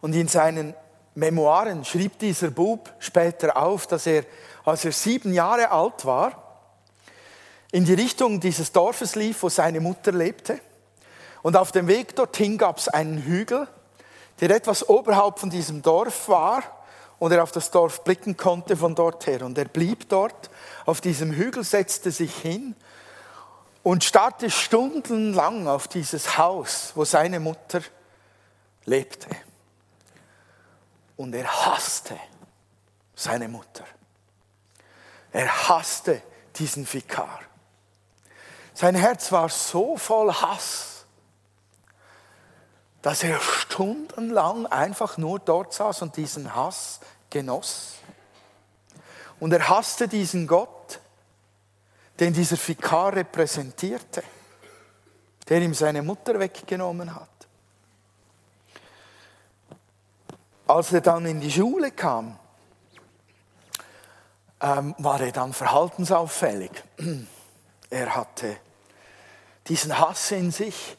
Und 0.01 0.15
in 0.15 0.29
seinen 0.29 0.75
Memoiren 1.15 1.85
schrieb 1.85 2.19
dieser 2.19 2.51
Bub 2.51 2.93
später 3.01 3.57
auf, 3.57 3.87
dass 3.87 4.07
er, 4.07 4.25
als 4.65 4.85
er 4.85 4.93
sieben 4.93 5.33
Jahre 5.33 5.71
alt 5.71 6.05
war, 6.05 6.63
in 7.73 7.85
die 7.85 7.95
Richtung 7.95 8.39
dieses 8.39 8.71
Dorfes 8.71 9.17
lief, 9.17 9.43
wo 9.43 9.49
seine 9.49 9.81
Mutter 9.81 10.13
lebte 10.13 10.61
und 11.47 11.57
auf 11.57 11.71
dem 11.71 11.87
Weg 11.87 12.17
dorthin 12.17 12.59
gab 12.59 12.79
es 12.79 12.89
einen 12.89 13.23
Hügel, 13.23 13.69
der 14.41 14.51
etwas 14.51 14.89
oberhalb 14.89 15.39
von 15.39 15.49
diesem 15.49 15.81
Dorf 15.81 16.29
war 16.29 16.65
und 17.21 17.31
er 17.31 17.41
auf 17.41 17.53
das 17.53 17.71
Dorf 17.71 18.03
blicken 18.03 18.37
konnte 18.37 18.77
von 18.77 18.97
dort 18.97 19.29
her. 19.29 19.43
Und 19.43 19.57
er 19.57 19.67
blieb 19.67 20.09
dort 20.09 20.51
auf 20.87 21.01
diesem 21.01 21.31
Hügel, 21.31 21.63
setzte 21.63 22.11
sich 22.11 22.35
hin 22.35 22.75
und 23.85 24.03
starrte 24.03 24.51
stundenlang 24.51 25.69
auf 25.69 25.87
dieses 25.87 26.37
Haus, 26.37 26.91
wo 26.97 27.05
seine 27.05 27.39
Mutter 27.39 27.81
lebte. 28.85 29.29
Und 31.17 31.33
er 31.33 31.47
hasste 31.47 32.17
seine 33.15 33.47
Mutter. 33.47 33.85
Er 35.31 35.69
hasste 35.69 36.23
diesen 36.57 36.93
Vikar. 36.93 37.39
Sein 38.75 38.97
Herz 38.97 39.31
war 39.31 39.49
so 39.49 39.97
voll 39.97 40.33
Hass 40.33 40.96
dass 43.07 43.23
er 43.23 43.39
stundenlang 43.39 44.67
einfach 44.67 45.17
nur 45.17 45.39
dort 45.39 45.73
saß 45.73 46.03
und 46.03 46.17
diesen 46.17 46.57
Hass 46.57 46.99
genoss. 47.31 47.99
Und 49.39 49.53
er 49.53 49.69
hasste 49.69 50.09
diesen 50.09 50.49
Gott, 50.49 50.99
den 52.19 52.33
dieser 52.33 52.57
Vikar 52.57 53.15
repräsentierte, 53.15 54.25
der 55.49 55.63
ihm 55.63 55.73
seine 55.73 56.03
Mutter 56.03 56.41
weggenommen 56.41 57.15
hat. 57.15 57.29
als 60.67 60.93
er 60.93 61.01
dann 61.01 61.27
in 61.27 61.39
die 61.39 61.53
Schule 61.53 61.93
kam, 61.93 62.37
ähm, 64.61 64.97
war 64.99 65.21
er 65.21 65.31
dann 65.31 65.53
verhaltensauffällig. 65.53 66.73
Er 67.89 68.17
hatte 68.17 68.57
diesen 69.69 69.97
Hass 69.97 70.33
in 70.33 70.51
sich, 70.51 70.97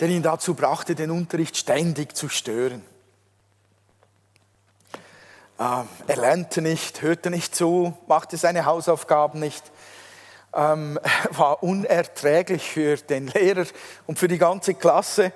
der 0.00 0.08
ihn 0.08 0.22
dazu 0.22 0.54
brachte, 0.54 0.94
den 0.94 1.10
Unterricht 1.10 1.56
ständig 1.56 2.16
zu 2.16 2.28
stören. 2.28 2.82
Ähm, 5.58 5.88
er 6.06 6.16
lernte 6.16 6.60
nicht, 6.60 7.00
hörte 7.00 7.30
nicht 7.30 7.54
zu, 7.54 7.96
machte 8.06 8.36
seine 8.36 8.66
Hausaufgaben 8.66 9.40
nicht, 9.40 9.72
ähm, 10.52 10.98
war 11.30 11.62
unerträglich 11.62 12.62
für 12.62 12.96
den 12.96 13.28
Lehrer 13.28 13.64
und 14.06 14.18
für 14.18 14.28
die 14.28 14.38
ganze 14.38 14.74
Klasse. 14.74 15.32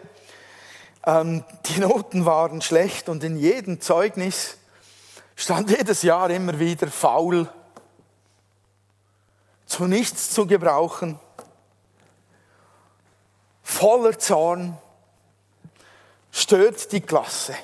Ähm, 1.06 1.44
die 1.66 1.80
Noten 1.80 2.26
waren 2.26 2.60
schlecht 2.60 3.08
und 3.08 3.24
in 3.24 3.36
jedem 3.38 3.80
Zeugnis 3.80 4.58
stand 5.36 5.70
jedes 5.70 6.02
Jahr 6.02 6.28
immer 6.28 6.58
wieder 6.58 6.88
faul, 6.88 7.48
zu 9.64 9.86
nichts 9.86 10.30
zu 10.30 10.46
gebrauchen, 10.46 11.18
voller 13.70 14.18
Zorn, 14.18 14.76
stört 16.30 16.92
die 16.92 17.00
Klasse. 17.00 17.54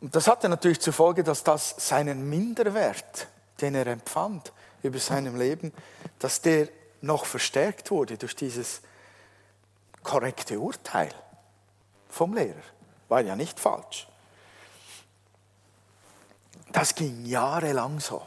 Und 0.00 0.16
das 0.16 0.26
hatte 0.26 0.48
natürlich 0.48 0.80
zur 0.80 0.92
Folge, 0.92 1.22
dass 1.22 1.44
das 1.44 1.74
seinen 1.78 2.28
Minderwert, 2.28 3.28
den 3.60 3.74
er 3.74 3.86
empfand 3.86 4.52
über 4.82 4.98
seinem 4.98 5.36
Leben, 5.36 5.72
dass 6.18 6.40
der 6.40 6.68
noch 7.00 7.26
verstärkt 7.26 7.90
wurde 7.90 8.18
durch 8.18 8.34
dieses 8.34 8.80
korrekte 10.02 10.58
Urteil 10.58 11.10
vom 12.08 12.34
Lehrer. 12.34 12.62
War 13.08 13.20
ja 13.20 13.36
nicht 13.36 13.60
falsch. 13.60 14.08
Das 16.72 16.94
ging 16.94 17.24
jahrelang 17.26 18.00
so. 18.00 18.26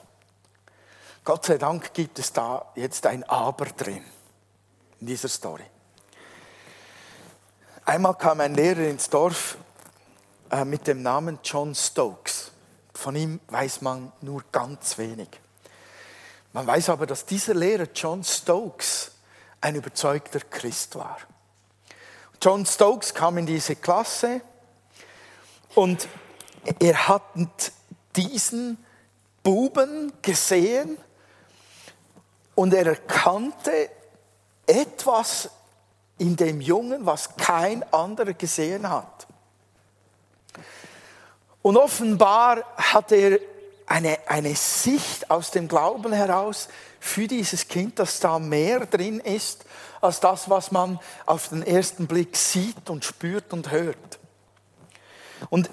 Gott 1.23 1.45
sei 1.45 1.57
Dank 1.57 1.93
gibt 1.93 2.19
es 2.19 2.31
da 2.31 2.71
jetzt 2.75 3.07
ein 3.07 3.23
Aber 3.23 3.65
drin 3.65 4.05
in 5.01 5.07
dieser 5.07 5.27
Story. 5.27 5.65
Einmal 7.87 8.15
kam 8.15 8.39
ein 8.39 8.55
Lehrer 8.55 8.87
ins 8.87 9.11
Dorf 9.11 9.59
äh, 10.49 10.65
mit 10.65 10.87
dem 10.87 11.03
Namen 11.03 11.37
John 11.43 11.75
Stokes. 11.75 12.51
Von 12.95 13.15
ihm 13.15 13.39
weiß 13.49 13.81
man 13.81 14.11
nur 14.21 14.43
ganz 14.51 14.97
wenig. 14.97 15.29
Man 16.51 16.65
weiß 16.65 16.89
aber, 16.89 17.05
dass 17.05 17.27
dieser 17.27 17.53
Lehrer 17.53 17.87
John 17.93 18.23
Stokes 18.23 19.11
ein 19.61 19.75
überzeugter 19.75 20.39
Christ 20.39 20.95
war. 20.95 21.19
John 22.41 22.65
Stokes 22.65 23.13
kam 23.13 23.37
in 23.37 23.45
diese 23.45 23.75
Klasse 23.75 24.41
und 25.75 26.07
er 26.79 27.07
hat 27.07 27.71
diesen 28.15 28.83
Buben 29.43 30.11
gesehen 30.23 30.97
und 32.55 32.73
er 32.73 32.87
erkannte 32.87 33.91
etwas 34.65 35.51
in 36.17 36.35
dem 36.35 36.61
Jungen, 36.61 37.05
was 37.05 37.35
kein 37.35 37.83
anderer 37.91 38.33
gesehen 38.33 38.89
hat. 38.89 39.27
Und 41.61 41.77
offenbar 41.77 42.63
hat 42.77 43.11
er 43.11 43.39
eine, 43.87 44.17
eine 44.27 44.55
Sicht 44.55 45.29
aus 45.29 45.51
dem 45.51 45.67
Glauben 45.67 46.13
heraus 46.13 46.69
für 46.99 47.27
dieses 47.27 47.67
Kind, 47.67 47.99
dass 47.99 48.19
da 48.19 48.39
mehr 48.39 48.85
drin 48.85 49.19
ist, 49.19 49.65
als 50.01 50.19
das, 50.19 50.49
was 50.49 50.71
man 50.71 50.99
auf 51.25 51.49
den 51.49 51.63
ersten 51.63 52.07
Blick 52.07 52.35
sieht 52.35 52.89
und 52.89 53.03
spürt 53.03 53.51
und 53.53 53.71
hört. 53.71 54.19
Und 55.49 55.69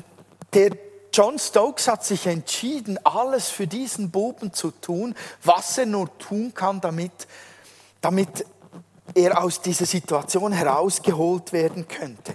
der 0.54 0.70
John 1.12 1.38
Stokes 1.38 1.88
hat 1.88 2.04
sich 2.04 2.26
entschieden, 2.26 2.98
alles 3.04 3.50
für 3.50 3.66
diesen 3.66 4.10
Buben 4.10 4.54
zu 4.54 4.70
tun, 4.70 5.14
was 5.42 5.76
er 5.76 5.86
nur 5.86 6.16
tun 6.18 6.54
kann, 6.54 6.80
damit, 6.80 7.12
damit 8.00 8.46
er 9.14 9.42
aus 9.42 9.60
dieser 9.60 9.86
Situation 9.86 10.52
herausgeholt 10.52 11.52
werden 11.52 11.88
könnte. 11.88 12.34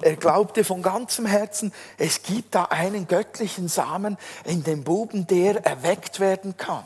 Er 0.00 0.16
glaubte 0.16 0.64
von 0.64 0.82
ganzem 0.82 1.26
Herzen, 1.26 1.72
es 1.98 2.22
gibt 2.22 2.54
da 2.54 2.64
einen 2.64 3.06
göttlichen 3.06 3.68
Samen 3.68 4.16
in 4.44 4.62
dem 4.62 4.84
Buben, 4.84 5.26
der 5.26 5.64
erweckt 5.64 6.20
werden 6.20 6.56
kann. 6.56 6.84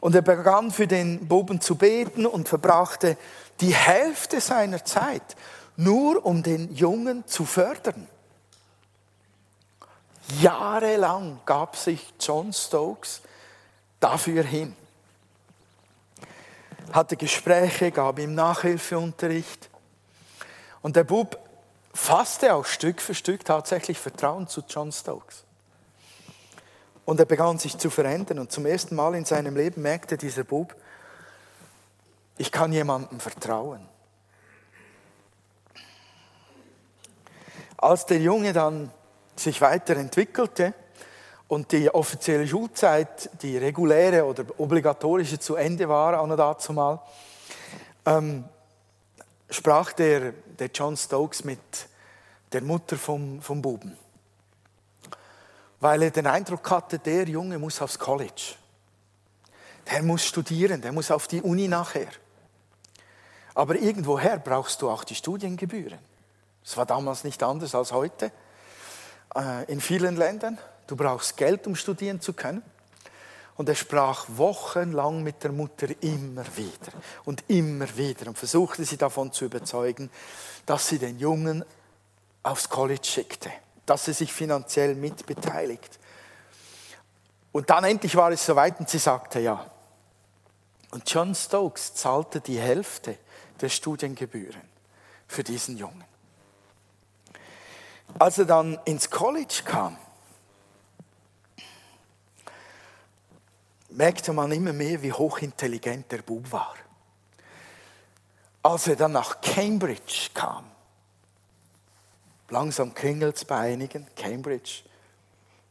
Und 0.00 0.14
er 0.14 0.22
begann 0.22 0.70
für 0.70 0.86
den 0.86 1.28
Buben 1.28 1.60
zu 1.60 1.76
beten 1.76 2.26
und 2.26 2.48
verbrachte 2.48 3.16
die 3.60 3.74
Hälfte 3.74 4.40
seiner 4.40 4.84
Zeit 4.84 5.36
nur 5.76 6.24
um 6.26 6.42
den 6.42 6.74
Jungen 6.74 7.26
zu 7.26 7.44
fördern. 7.44 8.08
Jahrelang 10.40 11.40
gab 11.46 11.76
sich 11.76 12.14
John 12.20 12.52
Stokes 12.52 13.22
dafür 14.00 14.42
hin 14.42 14.76
hatte 16.90 17.16
Gespräche, 17.16 17.90
gab 17.90 18.18
ihm 18.18 18.34
Nachhilfeunterricht. 18.34 19.70
Und 20.80 20.96
der 20.96 21.04
Bub 21.04 21.38
fasste 21.94 22.54
auch 22.54 22.64
Stück 22.64 23.00
für 23.00 23.14
Stück 23.14 23.44
tatsächlich 23.44 23.98
Vertrauen 23.98 24.48
zu 24.48 24.62
John 24.68 24.90
Stokes. 24.90 25.44
Und 27.04 27.20
er 27.20 27.26
begann 27.26 27.58
sich 27.58 27.78
zu 27.78 27.90
verändern. 27.90 28.38
Und 28.38 28.52
zum 28.52 28.66
ersten 28.66 28.94
Mal 28.94 29.14
in 29.14 29.24
seinem 29.24 29.56
Leben 29.56 29.82
merkte 29.82 30.16
dieser 30.16 30.44
Bub, 30.44 30.74
ich 32.38 32.50
kann 32.50 32.72
jemandem 32.72 33.20
vertrauen. 33.20 33.86
Als 37.76 38.06
der 38.06 38.18
Junge 38.18 38.52
dann 38.52 38.90
sich 39.36 39.60
weiterentwickelte, 39.60 40.74
und 41.52 41.70
die 41.70 41.94
offizielle 41.94 42.48
Schulzeit, 42.48 43.28
die 43.42 43.58
reguläre 43.58 44.24
oder 44.24 44.42
obligatorische 44.56 45.38
zu 45.38 45.54
Ende 45.54 45.86
war, 45.86 46.18
auch 46.18 46.26
noch 46.26 46.38
dazu 46.38 46.72
mal, 46.72 46.98
ähm, 48.06 48.46
sprach 49.50 49.92
der, 49.92 50.32
der 50.32 50.70
John 50.72 50.96
Stokes 50.96 51.44
mit 51.44 51.60
der 52.52 52.62
Mutter 52.62 52.96
vom, 52.96 53.42
vom 53.42 53.60
Buben. 53.60 53.98
Weil 55.78 56.04
er 56.04 56.10
den 56.10 56.26
Eindruck 56.26 56.70
hatte, 56.70 56.98
der 56.98 57.28
Junge 57.28 57.58
muss 57.58 57.82
aufs 57.82 57.98
College. 57.98 58.54
Der 59.90 60.02
muss 60.02 60.24
studieren, 60.24 60.80
der 60.80 60.92
muss 60.92 61.10
auf 61.10 61.28
die 61.28 61.42
Uni 61.42 61.68
nachher. 61.68 62.08
Aber 63.54 63.76
irgendwoher 63.76 64.38
brauchst 64.38 64.80
du 64.80 64.88
auch 64.88 65.04
die 65.04 65.16
Studiengebühren. 65.16 65.98
Das 66.64 66.78
war 66.78 66.86
damals 66.86 67.24
nicht 67.24 67.42
anders 67.42 67.74
als 67.74 67.92
heute 67.92 68.32
äh, 69.36 69.70
in 69.70 69.82
vielen 69.82 70.16
Ländern. 70.16 70.56
Du 70.92 70.96
brauchst 70.96 71.38
Geld, 71.38 71.66
um 71.66 71.74
studieren 71.74 72.20
zu 72.20 72.34
können. 72.34 72.62
Und 73.56 73.66
er 73.66 73.74
sprach 73.74 74.26
wochenlang 74.28 75.22
mit 75.22 75.42
der 75.42 75.50
Mutter 75.50 75.86
immer 76.02 76.44
wieder 76.54 76.92
und 77.24 77.42
immer 77.48 77.96
wieder 77.96 78.26
und 78.26 78.36
versuchte 78.36 78.84
sie 78.84 78.98
davon 78.98 79.32
zu 79.32 79.46
überzeugen, 79.46 80.10
dass 80.66 80.88
sie 80.88 80.98
den 80.98 81.18
Jungen 81.18 81.64
aufs 82.42 82.68
College 82.68 83.04
schickte, 83.04 83.50
dass 83.86 84.04
sie 84.04 84.12
sich 84.12 84.34
finanziell 84.34 84.94
mitbeteiligt. 84.94 85.98
Und 87.52 87.70
dann 87.70 87.84
endlich 87.84 88.14
war 88.14 88.30
es 88.30 88.44
soweit 88.44 88.78
und 88.78 88.90
sie 88.90 88.98
sagte 88.98 89.40
ja. 89.40 89.64
Und 90.90 91.10
John 91.10 91.34
Stokes 91.34 91.94
zahlte 91.94 92.42
die 92.42 92.58
Hälfte 92.60 93.16
der 93.62 93.70
Studiengebühren 93.70 94.60
für 95.26 95.42
diesen 95.42 95.78
Jungen. 95.78 96.04
Als 98.18 98.36
er 98.36 98.44
dann 98.44 98.78
ins 98.84 99.08
College 99.08 99.62
kam, 99.64 99.96
merkte 103.94 104.32
man 104.32 104.52
immer 104.52 104.72
mehr, 104.72 105.02
wie 105.02 105.12
hochintelligent 105.12 106.10
der 106.10 106.22
Bub 106.22 106.50
war. 106.52 106.74
Als 108.62 108.86
er 108.86 108.96
dann 108.96 109.12
nach 109.12 109.40
Cambridge 109.40 110.30
kam, 110.34 110.64
langsam 112.48 112.94
klingelt 112.94 113.36
es 113.36 113.44
bei 113.44 113.58
einigen, 113.58 114.06
Cambridge, 114.14 114.82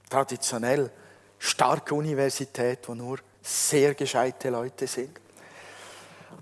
traditionell 0.10 0.92
starke 1.40 1.96
Universität, 1.96 2.88
wo 2.88 2.94
nur 2.94 3.20
sehr 3.42 3.96
gescheite 3.96 4.50
Leute 4.50 4.88
sind. 4.88 5.20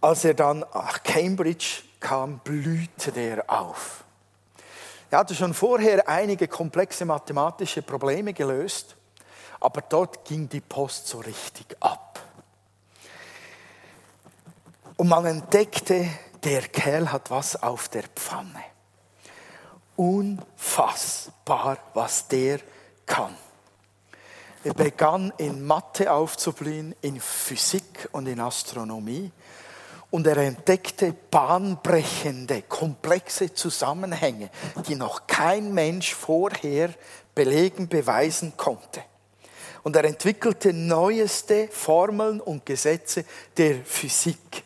Als 0.01 0.25
er 0.25 0.33
dann 0.33 0.59
nach 0.59 1.03
Cambridge 1.03 1.83
kam, 1.99 2.39
blühte 2.39 3.11
der 3.11 3.49
auf. 3.49 4.03
Er 5.11 5.19
hatte 5.19 5.35
schon 5.35 5.53
vorher 5.53 6.07
einige 6.07 6.47
komplexe 6.47 7.05
mathematische 7.05 7.81
Probleme 7.81 8.33
gelöst 8.33 8.95
aber 9.59 9.81
dort 9.81 10.25
ging 10.25 10.47
die 10.49 10.61
Post 10.61 11.07
so 11.07 11.19
richtig 11.19 11.75
ab. 11.79 12.21
Und 14.97 15.07
man 15.07 15.25
entdeckte, 15.25 16.07
der 16.43 16.61
Kerl 16.63 17.11
hat 17.11 17.31
was 17.31 17.61
auf 17.61 17.89
der 17.89 18.03
Pfanne. 18.03 18.63
Unfassbar, 19.95 21.77
was 21.93 22.27
der 22.27 22.59
kann. 23.05 23.35
Er 24.63 24.73
begann 24.73 25.31
in 25.37 25.65
Mathe 25.65 26.11
aufzublühen, 26.11 26.95
in 27.01 27.19
Physik 27.19 28.09
und 28.11 28.27
in 28.27 28.39
Astronomie. 28.39 29.31
und 30.11 30.25
er 30.25 30.37
entdeckte 30.37 31.13
bahnbrechende, 31.13 32.63
komplexe 32.63 33.53
Zusammenhänge, 33.53 34.49
die 34.87 34.95
noch 34.95 35.27
kein 35.27 35.73
Mensch 35.73 36.15
vorher 36.15 36.89
belegen, 37.35 37.87
beweisen 37.87 38.57
konnte. 38.57 39.03
Und 39.83 39.95
er 39.95 40.05
entwickelte 40.05 40.73
neueste 40.73 41.67
Formeln 41.69 42.41
und 42.41 42.65
Gesetze 42.65 43.25
der 43.57 43.83
Physik. 43.83 44.63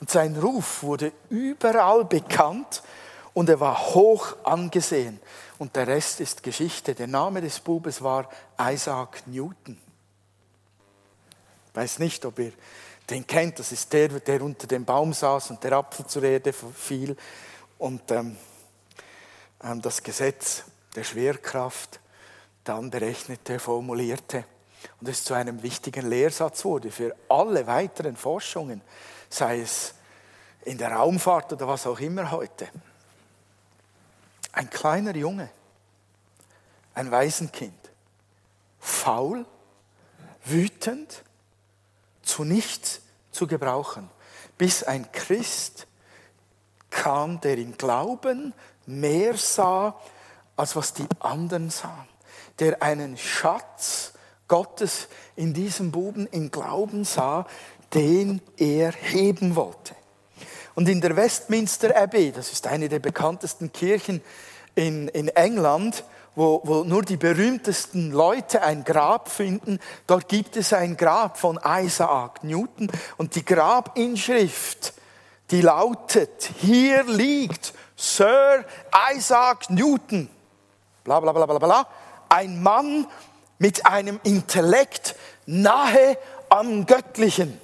Und 0.00 0.10
sein 0.10 0.36
Ruf 0.36 0.82
wurde 0.82 1.12
überall 1.28 2.04
bekannt 2.04 2.82
und 3.34 3.48
er 3.48 3.60
war 3.60 3.78
hoch 3.94 4.36
angesehen. 4.44 5.20
Und 5.58 5.76
der 5.76 5.86
Rest 5.86 6.20
ist 6.20 6.42
Geschichte. 6.42 6.94
Der 6.94 7.06
Name 7.06 7.42
des 7.42 7.60
Bubes 7.60 8.02
war 8.02 8.28
Isaac 8.58 9.22
Newton. 9.26 9.78
Ich 11.68 11.76
weiß 11.76 11.98
nicht, 11.98 12.24
ob 12.24 12.38
ihr 12.38 12.52
den 13.10 13.26
kennt. 13.26 13.58
Das 13.58 13.70
ist 13.72 13.92
der, 13.92 14.08
der 14.08 14.42
unter 14.42 14.66
dem 14.66 14.84
Baum 14.84 15.12
saß 15.12 15.50
und 15.50 15.62
der 15.62 15.72
Apfel 15.72 16.06
zur 16.06 16.22
Erde 16.22 16.52
fiel 16.52 17.16
und 17.78 18.10
ähm, 18.10 18.36
ähm, 19.62 19.82
das 19.82 20.02
Gesetz 20.02 20.64
der 20.96 21.04
Schwerkraft 21.04 21.99
dann 22.64 22.90
berechnete, 22.90 23.58
formulierte 23.58 24.44
und 25.00 25.08
es 25.08 25.24
zu 25.24 25.34
einem 25.34 25.62
wichtigen 25.62 26.08
Lehrsatz 26.08 26.64
wurde 26.64 26.90
für 26.90 27.14
alle 27.28 27.66
weiteren 27.66 28.16
Forschungen, 28.16 28.80
sei 29.28 29.60
es 29.60 29.94
in 30.64 30.78
der 30.78 30.92
Raumfahrt 30.92 31.52
oder 31.52 31.68
was 31.68 31.86
auch 31.86 32.00
immer 32.00 32.30
heute. 32.30 32.68
Ein 34.52 34.68
kleiner 34.68 35.14
Junge, 35.14 35.50
ein 36.94 37.10
Waisenkind, 37.10 37.90
faul, 38.78 39.46
wütend, 40.44 41.24
zu 42.22 42.44
nichts 42.44 43.02
zu 43.30 43.46
gebrauchen, 43.46 44.10
bis 44.58 44.82
ein 44.82 45.10
Christ 45.12 45.86
kam, 46.90 47.40
der 47.40 47.56
im 47.58 47.76
Glauben 47.76 48.52
mehr 48.86 49.36
sah, 49.36 49.98
als 50.56 50.76
was 50.76 50.92
die 50.92 51.06
anderen 51.20 51.70
sahen, 51.70 52.08
der 52.60 52.82
einen 52.82 53.16
Schatz 53.16 54.12
Gottes 54.46 55.08
in 55.36 55.54
diesem 55.54 55.90
Buben 55.90 56.26
im 56.26 56.50
Glauben 56.50 57.04
sah, 57.04 57.46
den 57.94 58.40
er 58.56 58.92
heben 58.92 59.56
wollte. 59.56 59.94
Und 60.74 60.88
in 60.88 61.00
der 61.00 61.16
Westminster 61.16 61.96
Abbey, 61.96 62.32
das 62.32 62.52
ist 62.52 62.66
eine 62.66 62.88
der 62.88 63.00
bekanntesten 63.00 63.72
Kirchen 63.72 64.22
in, 64.74 65.08
in 65.08 65.28
England, 65.28 66.04
wo, 66.34 66.60
wo 66.64 66.84
nur 66.84 67.02
die 67.02 67.16
berühmtesten 67.16 68.12
Leute 68.12 68.62
ein 68.62 68.84
Grab 68.84 69.28
finden, 69.28 69.80
dort 70.06 70.28
gibt 70.28 70.56
es 70.56 70.72
ein 70.72 70.96
Grab 70.96 71.38
von 71.38 71.58
Isaac 71.64 72.44
Newton. 72.44 72.90
Und 73.18 73.34
die 73.34 73.44
Grabinschrift, 73.44 74.94
die 75.50 75.60
lautet, 75.60 76.50
hier 76.60 77.02
liegt 77.04 77.74
Sir 77.96 78.64
Isaac 79.14 79.68
Newton, 79.70 80.28
bla 81.04 81.20
bla 81.20 81.32
bla 81.32 81.46
bla 81.46 81.58
bla, 81.58 81.86
ein 82.30 82.62
Mann 82.62 83.06
mit 83.58 83.84
einem 83.86 84.18
Intellekt 84.22 85.14
nahe 85.46 86.16
am 86.48 86.86
Göttlichen. 86.86 87.60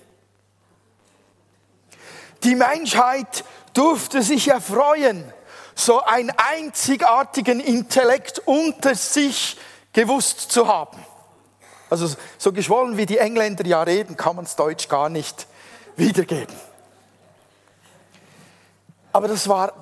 Die 2.45 2.55
Menschheit 2.55 3.45
durfte 3.73 4.23
sich 4.23 4.49
erfreuen, 4.49 5.33
so 5.75 6.03
einen 6.03 6.31
einzigartigen 6.31 7.61
Intellekt 7.61 8.41
unter 8.45 8.95
sich 8.95 9.57
gewusst 9.93 10.53
zu 10.53 10.69
haben. 10.69 10.99
Also 11.89 12.15
so 12.39 12.53
geschwollen 12.53 12.97
wie 12.97 13.07
die 13.07 13.19
Engländer 13.19 13.65
ja 13.67 13.83
reden, 13.83 14.17
kann 14.17 14.37
man 14.37 14.45
es 14.45 14.57
Deutsch 14.57 14.89
gar 14.89 15.09
nicht 15.09 15.47
wiedergeben. 15.97 16.55
Aber 19.13 19.29
das 19.29 19.49
war 19.49 19.73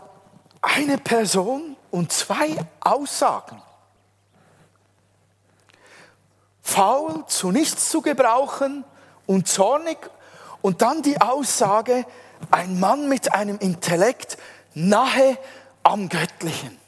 eine 0.60 0.98
Person 0.98 1.76
und 1.90 2.12
zwei 2.12 2.56
Aussagen. 2.80 3.60
Faul, 6.64 7.26
zu 7.26 7.52
nichts 7.52 7.90
zu 7.90 8.00
gebrauchen 8.00 8.84
und 9.26 9.46
zornig 9.46 9.98
und 10.62 10.80
dann 10.80 11.02
die 11.02 11.20
Aussage, 11.20 12.06
ein 12.50 12.80
Mann 12.80 13.08
mit 13.08 13.32
einem 13.34 13.58
Intellekt 13.58 14.38
nahe 14.72 15.38
am 15.82 16.08
Göttlichen. 16.08 16.78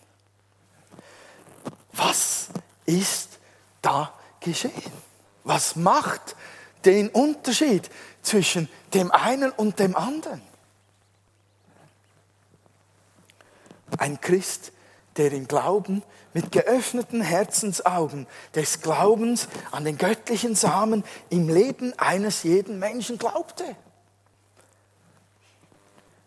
Was 1.92 2.48
ist 2.86 3.38
da 3.82 4.12
geschehen? 4.40 4.92
Was 5.44 5.76
macht 5.76 6.36
den 6.86 7.10
Unterschied 7.10 7.90
zwischen 8.22 8.68
dem 8.94 9.12
einen 9.12 9.52
und 9.52 9.78
dem 9.78 9.94
anderen? 9.94 10.40
Ein 13.98 14.20
Christ, 14.20 14.72
der 15.16 15.32
im 15.32 15.46
Glauben 15.46 16.02
mit 16.36 16.52
geöffneten 16.52 17.22
Herzensaugen 17.22 18.26
des 18.54 18.82
Glaubens 18.82 19.48
an 19.70 19.86
den 19.86 19.96
göttlichen 19.96 20.54
Samen 20.54 21.02
im 21.30 21.48
Leben 21.48 21.94
eines 21.96 22.42
jeden 22.42 22.78
Menschen 22.78 23.16
glaubte. 23.16 23.64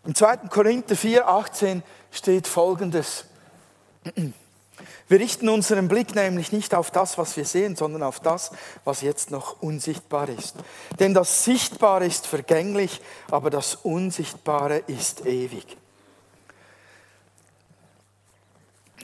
Im 0.04 0.12
2. 0.12 0.48
Korinther 0.48 0.96
4, 0.96 1.28
18 1.28 1.84
steht 2.10 2.48
Folgendes. 2.48 3.26
Wir 5.06 5.20
richten 5.20 5.48
unseren 5.48 5.86
Blick 5.86 6.16
nämlich 6.16 6.50
nicht 6.50 6.74
auf 6.74 6.90
das, 6.90 7.16
was 7.16 7.36
wir 7.36 7.44
sehen, 7.44 7.76
sondern 7.76 8.02
auf 8.02 8.18
das, 8.18 8.50
was 8.82 9.02
jetzt 9.02 9.30
noch 9.30 9.62
unsichtbar 9.62 10.28
ist. 10.28 10.56
Denn 10.98 11.14
das 11.14 11.44
Sichtbare 11.44 12.04
ist 12.04 12.26
vergänglich, 12.26 13.00
aber 13.30 13.48
das 13.48 13.76
Unsichtbare 13.76 14.78
ist 14.88 15.24
ewig. 15.24 15.76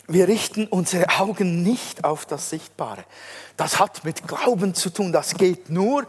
Wir 0.09 0.29
richten 0.29 0.66
unsere 0.69 1.09
Augen 1.19 1.62
nicht 1.62 2.05
auf 2.05 2.27
das 2.27 2.51
Sichtbare. 2.51 3.05
Das 3.57 3.79
hat 3.81 4.05
mit 4.05 4.27
Glauben 4.27 4.75
zu 4.75 4.90
tun. 4.90 5.12
Das 5.12 5.35
geht 5.35 5.69
nur 5.69 6.07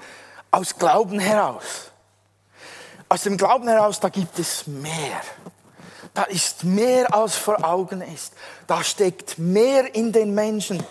aus 0.52 0.78
Glauben 0.78 1.20
heraus. 1.20 1.92
Aus 3.10 3.24
dem 3.24 3.38
Glauben 3.38 3.68
heraus, 3.68 4.00
da 4.00 4.10
gibt 4.10 4.38
es 4.38 4.68
mehr. 4.68 5.22
Da 6.14 6.24
ist 6.24 6.64
mehr, 6.64 7.14
als 7.14 7.36
vor 7.36 7.64
Augen 7.64 8.02
ist. 8.02 8.34
Da 8.68 8.84
steckt 8.84 9.38
mehr 9.38 9.94
in 9.96 10.12
den 10.12 10.34
Menschen. 10.34 10.84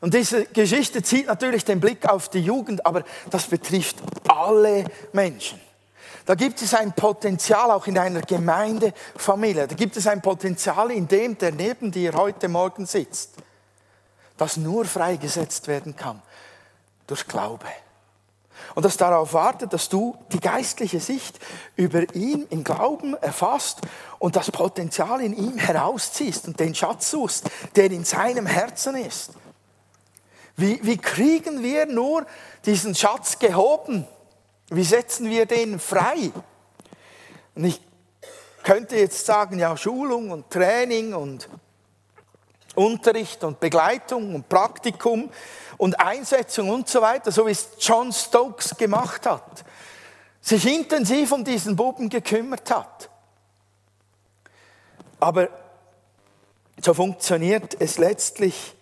Und 0.00 0.14
diese 0.14 0.44
Geschichte 0.46 1.02
zieht 1.02 1.26
natürlich 1.26 1.64
den 1.64 1.80
Blick 1.80 2.08
auf 2.08 2.28
die 2.28 2.40
Jugend, 2.40 2.86
aber 2.86 3.02
das 3.30 3.46
betrifft 3.46 3.96
alle 4.28 4.84
Menschen. 5.12 5.60
Da 6.28 6.34
gibt 6.34 6.60
es 6.60 6.74
ein 6.74 6.92
Potenzial 6.92 7.70
auch 7.70 7.86
in 7.86 7.96
einer 7.96 8.20
Gemeindefamilie. 8.20 9.66
Da 9.66 9.74
gibt 9.74 9.96
es 9.96 10.06
ein 10.06 10.20
Potenzial 10.20 10.90
in 10.90 11.08
dem, 11.08 11.38
der 11.38 11.52
neben 11.52 11.90
dir 11.90 12.12
heute 12.12 12.48
Morgen 12.48 12.84
sitzt, 12.84 13.30
das 14.36 14.58
nur 14.58 14.84
freigesetzt 14.84 15.68
werden 15.68 15.96
kann 15.96 16.20
durch 17.06 17.26
Glaube 17.26 17.64
und 18.74 18.84
das 18.84 18.98
darauf 18.98 19.32
wartet, 19.32 19.72
dass 19.72 19.88
du 19.88 20.18
die 20.30 20.38
geistliche 20.38 21.00
Sicht 21.00 21.38
über 21.76 22.14
ihn 22.14 22.46
im 22.50 22.62
Glauben 22.62 23.14
erfasst 23.14 23.80
und 24.18 24.36
das 24.36 24.50
Potenzial 24.50 25.22
in 25.22 25.34
ihm 25.34 25.56
herausziehst 25.56 26.46
und 26.46 26.60
den 26.60 26.74
Schatz 26.74 27.10
suchst, 27.10 27.48
der 27.74 27.90
in 27.90 28.04
seinem 28.04 28.44
Herzen 28.44 28.96
ist. 28.96 29.30
Wie, 30.56 30.78
wie 30.82 30.98
kriegen 30.98 31.62
wir 31.62 31.86
nur 31.86 32.26
diesen 32.66 32.94
Schatz 32.94 33.38
gehoben? 33.38 34.06
Wie 34.70 34.84
setzen 34.84 35.30
wir 35.30 35.46
den 35.46 35.78
frei? 35.78 36.30
Und 37.54 37.64
ich 37.64 37.80
könnte 38.62 38.96
jetzt 38.96 39.24
sagen, 39.24 39.58
ja, 39.58 39.76
Schulung 39.76 40.30
und 40.30 40.50
Training 40.50 41.14
und 41.14 41.48
Unterricht 42.74 43.42
und 43.44 43.60
Begleitung 43.60 44.34
und 44.34 44.48
Praktikum 44.48 45.30
und 45.78 45.98
Einsetzung 45.98 46.68
und 46.68 46.88
so 46.88 47.00
weiter, 47.00 47.32
so 47.32 47.46
wie 47.46 47.52
es 47.52 47.70
John 47.78 48.12
Stokes 48.12 48.76
gemacht 48.76 49.26
hat, 49.26 49.64
sich 50.40 50.66
intensiv 50.66 51.32
um 51.32 51.44
diesen 51.44 51.74
Buben 51.74 52.08
gekümmert 52.08 52.70
hat. 52.70 53.10
Aber 55.18 55.48
so 56.80 56.94
funktioniert 56.94 57.80
es 57.80 57.98
letztlich 57.98 58.76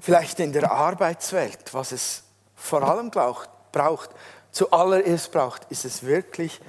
vielleicht 0.00 0.40
in 0.40 0.52
der 0.52 0.70
Arbeitswelt, 0.70 1.72
was 1.72 1.92
es 1.92 2.24
vor 2.54 2.82
allem 2.82 3.10
braucht, 3.10 4.10
zuallererst 4.56 5.32
braucht, 5.32 5.70
ist 5.70 5.84
es 5.84 6.02
wirklich 6.02 6.60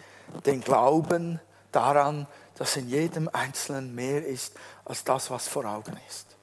den 0.45 0.59
Glauben 0.59 1.39
daran, 1.71 2.27
dass 2.55 2.75
in 2.75 2.89
jedem 2.89 3.29
Einzelnen 3.31 3.95
mehr 3.95 4.25
ist 4.25 4.55
als 4.83 5.05
das, 5.05 5.31
was 5.31 5.47
vor 5.47 5.63
Augen 5.63 5.97
ist. 6.09 6.35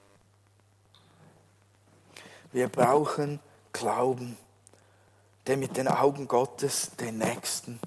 Wir 2.51 2.69
brauchen 2.69 3.41
Glauben, 3.73 4.39
der 5.47 5.59
mit 5.59 5.77
den 5.77 5.87
Augen 5.87 6.29
Gottes 6.29 6.93
den 6.99 7.19
Nächsten 7.19 7.79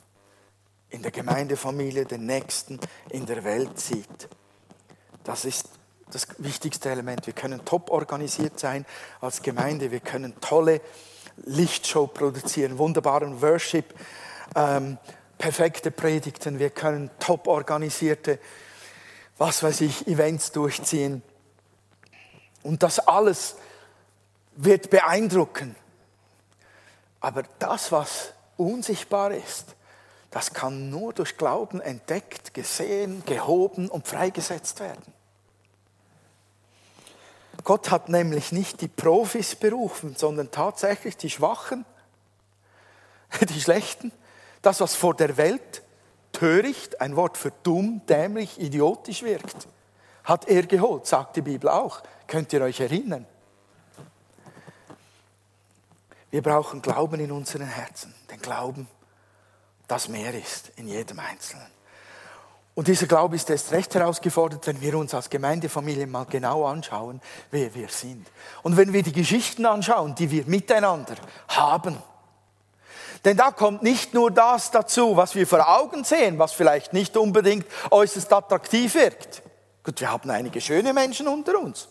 in 0.90 1.02
der 1.02 1.12
Gemeindefamilie, 1.12 2.06
den 2.06 2.28
Nächsten 2.28 2.80
in 3.10 3.26
der 3.26 3.44
Welt 3.44 3.80
sieht. 3.80 4.30
Das 5.24 5.46
ist 5.46 5.68
das 6.12 6.28
wichtigste 6.38 6.92
Element. 6.92 7.26
Wir 7.26 7.34
können 7.34 7.66
top 7.66 7.90
organisiert 7.90 8.60
sein 8.60 8.86
als 9.20 9.42
Gemeinde. 9.42 9.90
Wir 9.90 10.00
können 10.00 10.40
tolle 10.42 10.80
Lichtshow 11.46 12.08
produzieren, 12.08 12.78
wunderbaren 12.78 13.42
Worship. 13.42 13.94
Ähm, 14.56 14.98
perfekte 15.38 15.92
Predigten, 15.92 16.60
wir 16.60 16.70
können 16.70 17.12
top 17.20 17.48
organisierte, 17.48 18.40
was 19.38 19.62
weiß 19.62 19.82
ich, 19.82 20.08
Events 20.08 20.52
durchziehen. 20.52 21.22
Und 22.64 22.84
das 22.84 23.00
alles 23.00 23.56
wird 24.56 24.90
beeindrucken. 24.90 25.76
Aber 27.20 27.44
das, 27.60 27.92
was 27.92 28.34
unsichtbar 28.58 29.32
ist, 29.32 29.76
das 30.32 30.54
kann 30.54 30.90
nur 30.90 31.14
durch 31.14 31.38
Glauben 31.38 31.80
entdeckt, 31.82 32.54
gesehen, 32.54 33.24
gehoben 33.26 33.88
und 33.90 34.08
freigesetzt 34.08 34.80
werden. 34.80 35.14
Gott 37.64 37.92
hat 37.92 38.10
nämlich 38.10 38.52
nicht 38.52 38.82
die 38.82 38.88
Profis 38.88 39.56
berufen, 39.56 40.16
sondern 40.16 40.52
tatsächlich 40.52 41.18
die 41.18 41.30
Schwachen, 41.30 41.86
die 43.50 43.62
Schlechten, 43.62 44.12
das, 44.62 44.82
was 44.82 44.96
vor 44.96 45.16
der 45.16 45.38
Welt 45.38 45.84
töricht, 46.32 47.02
ein 47.02 47.16
Wort 47.16 47.38
für 47.38 47.52
dumm, 47.64 48.02
dämlich, 48.08 48.60
idiotisch 48.60 49.24
wirkt, 49.24 49.68
hat 50.24 50.48
er 50.48 50.64
geholt, 50.64 51.08
sagt 51.08 51.36
die 51.36 51.42
Bibel 51.42 51.70
auch. 51.70 52.04
Könnt 52.28 52.52
ihr 52.54 52.62
euch 52.62 52.80
erinnern? 52.80 53.26
Wir 56.30 56.42
brauchen 56.42 56.82
Glauben 56.82 57.20
in 57.22 57.32
unseren 57.32 57.68
Herzen, 57.68 58.14
den 58.30 58.42
Glauben, 58.42 58.88
das 59.88 60.10
mehr 60.10 60.34
ist 60.34 60.72
in 60.76 60.88
jedem 60.88 61.20
Einzelnen. 61.20 61.77
Und 62.78 62.88
dieser 62.88 63.08
Glaube 63.08 63.36
ist 63.36 63.50
erst 63.50 63.72
recht 63.72 63.96
herausgefordert, 63.96 64.68
wenn 64.68 64.80
wir 64.82 64.96
uns 65.00 65.12
als 65.16 65.32
Gemeindefamilie 65.32 66.06
mal 66.06 66.26
genau 66.26 66.64
anschauen, 66.68 67.22
wer 67.50 67.74
wir 67.74 67.90
sind. 67.90 68.28
Und 68.62 68.78
wenn 68.78 68.94
wir 68.94 69.02
die 69.02 69.14
Geschichten 69.14 69.66
anschauen, 69.66 70.14
die 70.14 70.30
wir 70.30 70.46
miteinander 70.46 71.16
haben. 71.48 71.98
Denn 73.26 73.36
da 73.36 73.50
kommt 73.50 73.82
nicht 73.82 74.14
nur 74.14 74.30
das 74.30 74.70
dazu, 74.70 75.18
was 75.18 75.34
wir 75.34 75.48
vor 75.48 75.68
Augen 75.68 76.04
sehen, 76.04 76.38
was 76.38 76.54
vielleicht 76.54 76.94
nicht 76.94 77.18
unbedingt 77.18 77.66
äußerst 77.90 78.32
attraktiv 78.32 78.94
wirkt. 78.94 79.42
Gut, 79.84 80.00
wir 80.00 80.12
haben 80.12 80.30
einige 80.30 80.62
schöne 80.62 80.94
Menschen 80.94 81.28
unter 81.28 81.58
uns. 81.58 81.88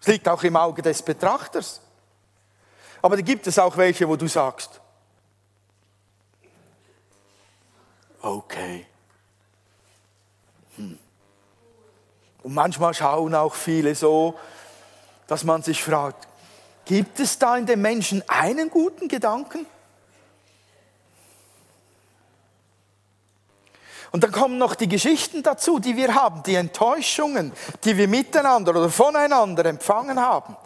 Es 0.00 0.06
liegt 0.06 0.26
auch 0.26 0.42
im 0.42 0.56
Auge 0.56 0.80
des 0.80 1.02
Betrachters. 1.02 1.82
Aber 3.02 3.14
da 3.14 3.20
gibt 3.20 3.46
es 3.46 3.58
auch 3.58 3.76
welche, 3.76 4.08
wo 4.08 4.16
du 4.16 4.26
sagst, 4.26 4.80
okay. 8.22 8.86
Und 12.42 12.54
manchmal 12.54 12.94
schauen 12.94 13.34
auch 13.34 13.54
viele 13.54 13.94
so, 13.94 14.38
dass 15.26 15.44
man 15.44 15.62
sich 15.62 15.82
fragt, 15.82 16.26
gibt 16.84 17.20
es 17.20 17.38
da 17.38 17.56
in 17.56 17.66
den 17.66 17.80
Menschen 17.80 18.22
einen 18.28 18.70
guten 18.70 19.08
Gedanken? 19.08 19.66
Und 24.12 24.24
dann 24.24 24.32
kommen 24.32 24.58
noch 24.58 24.74
die 24.74 24.88
Geschichten 24.88 25.42
dazu, 25.42 25.78
die 25.78 25.96
wir 25.96 26.14
haben, 26.14 26.42
die 26.42 26.56
Enttäuschungen, 26.56 27.52
die 27.84 27.96
wir 27.96 28.08
miteinander 28.08 28.72
oder 28.72 28.90
voneinander 28.90 29.64
empfangen 29.66 30.18
haben. 30.18 30.56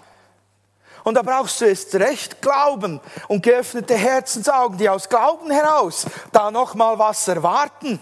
Und 1.02 1.14
da 1.14 1.22
brauchst 1.22 1.60
du 1.60 1.66
erst 1.66 1.94
recht 1.96 2.40
Glauben 2.40 3.00
und 3.28 3.42
geöffnete 3.42 3.94
Herzensaugen, 3.94 4.78
die 4.78 4.88
aus 4.88 5.10
Glauben 5.10 5.50
heraus 5.50 6.06
da 6.32 6.50
nochmal 6.50 6.98
was 6.98 7.28
erwarten, 7.28 8.00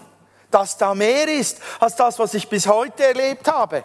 dass 0.53 0.77
da 0.77 0.93
mehr 0.93 1.27
ist 1.27 1.59
als 1.79 1.95
das, 1.95 2.19
was 2.19 2.33
ich 2.33 2.47
bis 2.47 2.67
heute 2.67 3.03
erlebt 3.03 3.51
habe. 3.51 3.83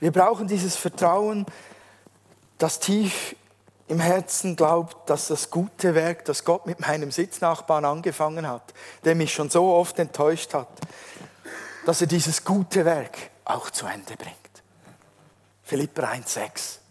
Wir 0.00 0.12
brauchen 0.12 0.46
dieses 0.46 0.76
Vertrauen, 0.76 1.46
das 2.58 2.78
tief 2.78 3.34
im 3.88 4.00
Herzen 4.00 4.56
glaubt, 4.56 5.08
dass 5.08 5.28
das 5.28 5.50
gute 5.50 5.94
Werk, 5.94 6.24
das 6.24 6.44
Gott 6.44 6.66
mit 6.66 6.80
meinem 6.80 7.10
Sitznachbarn 7.10 7.84
angefangen 7.84 8.46
hat, 8.48 8.74
der 9.04 9.14
mich 9.14 9.32
schon 9.32 9.50
so 9.50 9.72
oft 9.72 9.98
enttäuscht 9.98 10.54
hat, 10.54 10.68
dass 11.86 12.00
er 12.00 12.06
dieses 12.06 12.44
gute 12.44 12.84
Werk 12.84 13.16
auch 13.44 13.70
zu 13.70 13.86
Ende 13.86 14.16
bringt. 14.16 14.36
Philipper 15.62 16.04
1,6. 16.04 16.83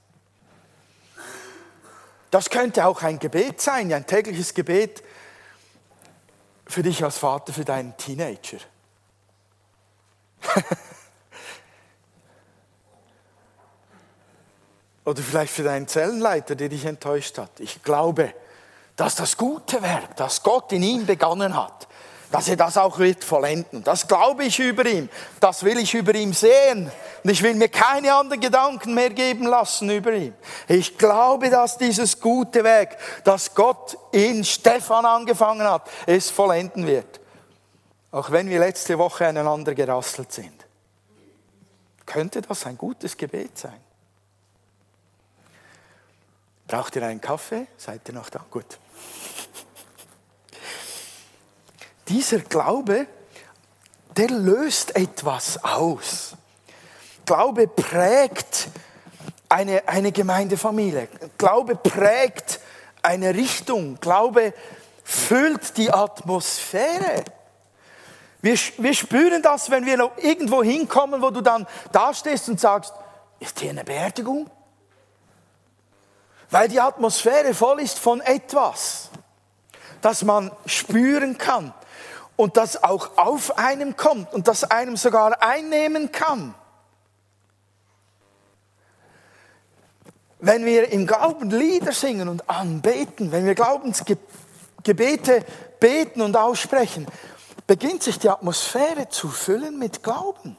Das 2.34 2.50
könnte 2.50 2.86
auch 2.88 3.04
ein 3.04 3.20
Gebet 3.20 3.62
sein, 3.62 3.94
ein 3.94 4.08
tägliches 4.08 4.56
Gebet 4.56 5.04
für 6.66 6.82
dich 6.82 7.04
als 7.04 7.20
Vater, 7.20 7.54
für 7.54 7.64
deinen 7.64 7.96
Teenager. 7.96 8.58
Oder 15.06 15.22
vielleicht 15.22 15.54
für 15.54 15.62
deinen 15.62 15.88
Zellenleiter, 15.88 16.56
der 16.56 16.70
dich 16.70 16.86
enttäuscht 16.86 17.38
hat. 17.38 17.60
Ich 17.60 17.84
glaube, 17.84 18.34
dass 18.96 19.14
das 19.14 19.38
gute 19.38 19.84
Werk, 19.84 20.16
das 20.16 20.42
Gott 20.42 20.72
in 20.72 20.82
ihm 20.82 21.06
begonnen 21.06 21.56
hat, 21.56 21.88
dass 22.32 22.48
er 22.48 22.56
das 22.56 22.78
auch 22.78 23.00
wird 23.00 23.24
vollenden. 23.24 23.84
Das 23.84 24.08
glaube 24.08 24.46
ich 24.46 24.60
über 24.60 24.86
ihm. 24.86 25.10
Das 25.40 25.64
will 25.64 25.78
ich 25.78 25.94
über 25.94 26.16
ihm 26.16 26.34
sehen. 26.34 26.92
Und 27.24 27.30
ich 27.30 27.42
will 27.42 27.56
mir 27.56 27.70
keine 27.70 28.14
anderen 28.14 28.42
Gedanken 28.42 28.94
mehr 28.94 29.10
geben 29.10 29.46
lassen 29.46 29.90
über 29.90 30.14
ihn. 30.14 30.34
Ich 30.68 30.98
glaube, 30.98 31.50
dass 31.50 31.78
dieses 31.78 32.20
gute 32.20 32.64
Werk, 32.64 32.98
das 33.24 33.54
Gott 33.54 33.98
in 34.12 34.44
Stefan 34.44 35.06
angefangen 35.06 35.68
hat, 35.68 35.90
es 36.06 36.30
vollenden 36.30 36.88
wird. 36.88 37.22
Auch 38.12 38.30
wenn 38.32 38.50
wir 38.50 38.60
letzte 38.60 38.98
Woche 38.98 39.28
aneinander 39.28 39.74
gerasselt 39.74 40.32
sind. 40.32 40.66
Könnte 42.06 42.42
das 42.42 42.66
ein 42.66 42.78
gutes 42.78 43.16
Gebet 43.16 43.58
sein? 43.58 43.80
Braucht 46.68 46.96
ihr 46.96 47.06
einen 47.06 47.22
Kaffee? 47.22 47.68
Seid 47.78 48.08
ihr 48.08 48.14
noch 48.14 48.30
da? 48.30 48.44
Gut. 48.50 48.80
Dieser 52.08 52.40
Glaube, 52.40 53.08
der 54.18 54.30
löst 54.30 54.96
etwas 54.96 55.64
aus. 55.64 56.36
Glaube 57.26 57.68
prägt 57.68 58.68
eine, 59.48 59.88
eine 59.88 60.12
Gemeindefamilie. 60.12 61.08
Glaube 61.38 61.76
prägt 61.76 62.60
eine 63.02 63.34
Richtung. 63.34 64.00
Glaube 64.02 64.54
füllt 65.04 65.78
die 65.78 65.92
Atmosphäre. 65.92 67.24
Wir, 68.42 68.58
wir 68.78 68.94
spüren 68.94 69.42
das, 69.42 69.70
wenn 69.70 69.86
wir 69.86 69.96
noch 69.96 70.18
irgendwo 70.18 70.62
hinkommen, 70.62 71.22
wo 71.22 71.30
du 71.30 71.40
dann 71.40 71.66
dastehst 71.94 72.50
und 72.50 72.60
sagst, 72.60 72.94
ist 73.40 73.60
hier 73.60 73.70
eine 73.70 73.86
Beerdigung? 73.86 74.50
Weil 76.50 76.68
die 76.68 76.82
Atmosphäre 76.82 77.54
voll 77.54 77.80
ist 77.80 77.98
von 77.98 78.20
etwas, 78.22 79.10
das 80.02 80.24
man 80.24 80.52
spüren 80.66 81.38
kann 81.38 81.74
und 82.36 82.58
das 82.58 82.84
auch 82.84 83.18
auf 83.18 83.58
einem 83.58 83.96
kommt 83.96 84.34
und 84.34 84.48
das 84.48 84.64
einem 84.64 84.98
sogar 84.98 85.42
einnehmen 85.42 86.12
kann. 86.12 86.56
Wenn 90.40 90.66
wir 90.66 90.92
im 90.92 91.08
Glauben 91.08 91.52
Lieder 91.52 91.94
singen 91.94 92.28
und 92.28 92.50
anbeten, 92.50 93.32
wenn 93.32 93.46
wir 93.46 93.56
Glaubensgebete 93.56 95.46
beten 95.80 96.22
und 96.22 96.36
aussprechen, 96.36 97.08
beginnt 97.66 98.04
sich 98.04 98.20
die 98.20 98.30
Atmosphäre 98.30 99.08
zu 99.08 99.30
füllen 99.30 99.80
mit 99.80 100.04
Glauben. 100.04 100.58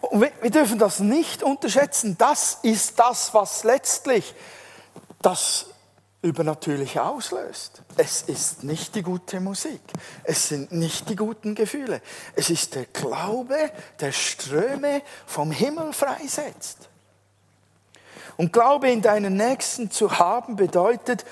Und 0.00 0.20
wir 0.20 0.50
dürfen 0.50 0.78
das 0.78 1.00
nicht 1.00 1.42
unterschätzen. 1.42 2.16
Das 2.18 2.58
ist 2.62 2.98
das, 2.98 3.32
was 3.32 3.64
letztlich 3.64 4.34
das 5.22 5.66
Übernatürliche 6.26 7.02
auslöst. 7.04 7.82
Es 7.96 8.22
ist 8.22 8.64
nicht 8.64 8.94
die 8.94 9.02
gute 9.02 9.40
Musik. 9.40 9.80
Es 10.24 10.48
sind 10.48 10.72
nicht 10.72 11.08
die 11.08 11.16
guten 11.16 11.54
Gefühle. 11.54 12.02
Es 12.34 12.50
ist 12.50 12.74
der 12.74 12.86
Glaube, 12.86 13.70
der 14.00 14.12
Ströme 14.12 15.02
vom 15.24 15.52
Himmel 15.52 15.92
freisetzt. 15.92 16.88
Und 18.36 18.52
Glaube 18.52 18.90
in 18.90 19.02
deinen 19.02 19.36
Nächsten 19.36 19.90
zu 19.90 20.18
haben 20.18 20.56
bedeutet, 20.56 21.24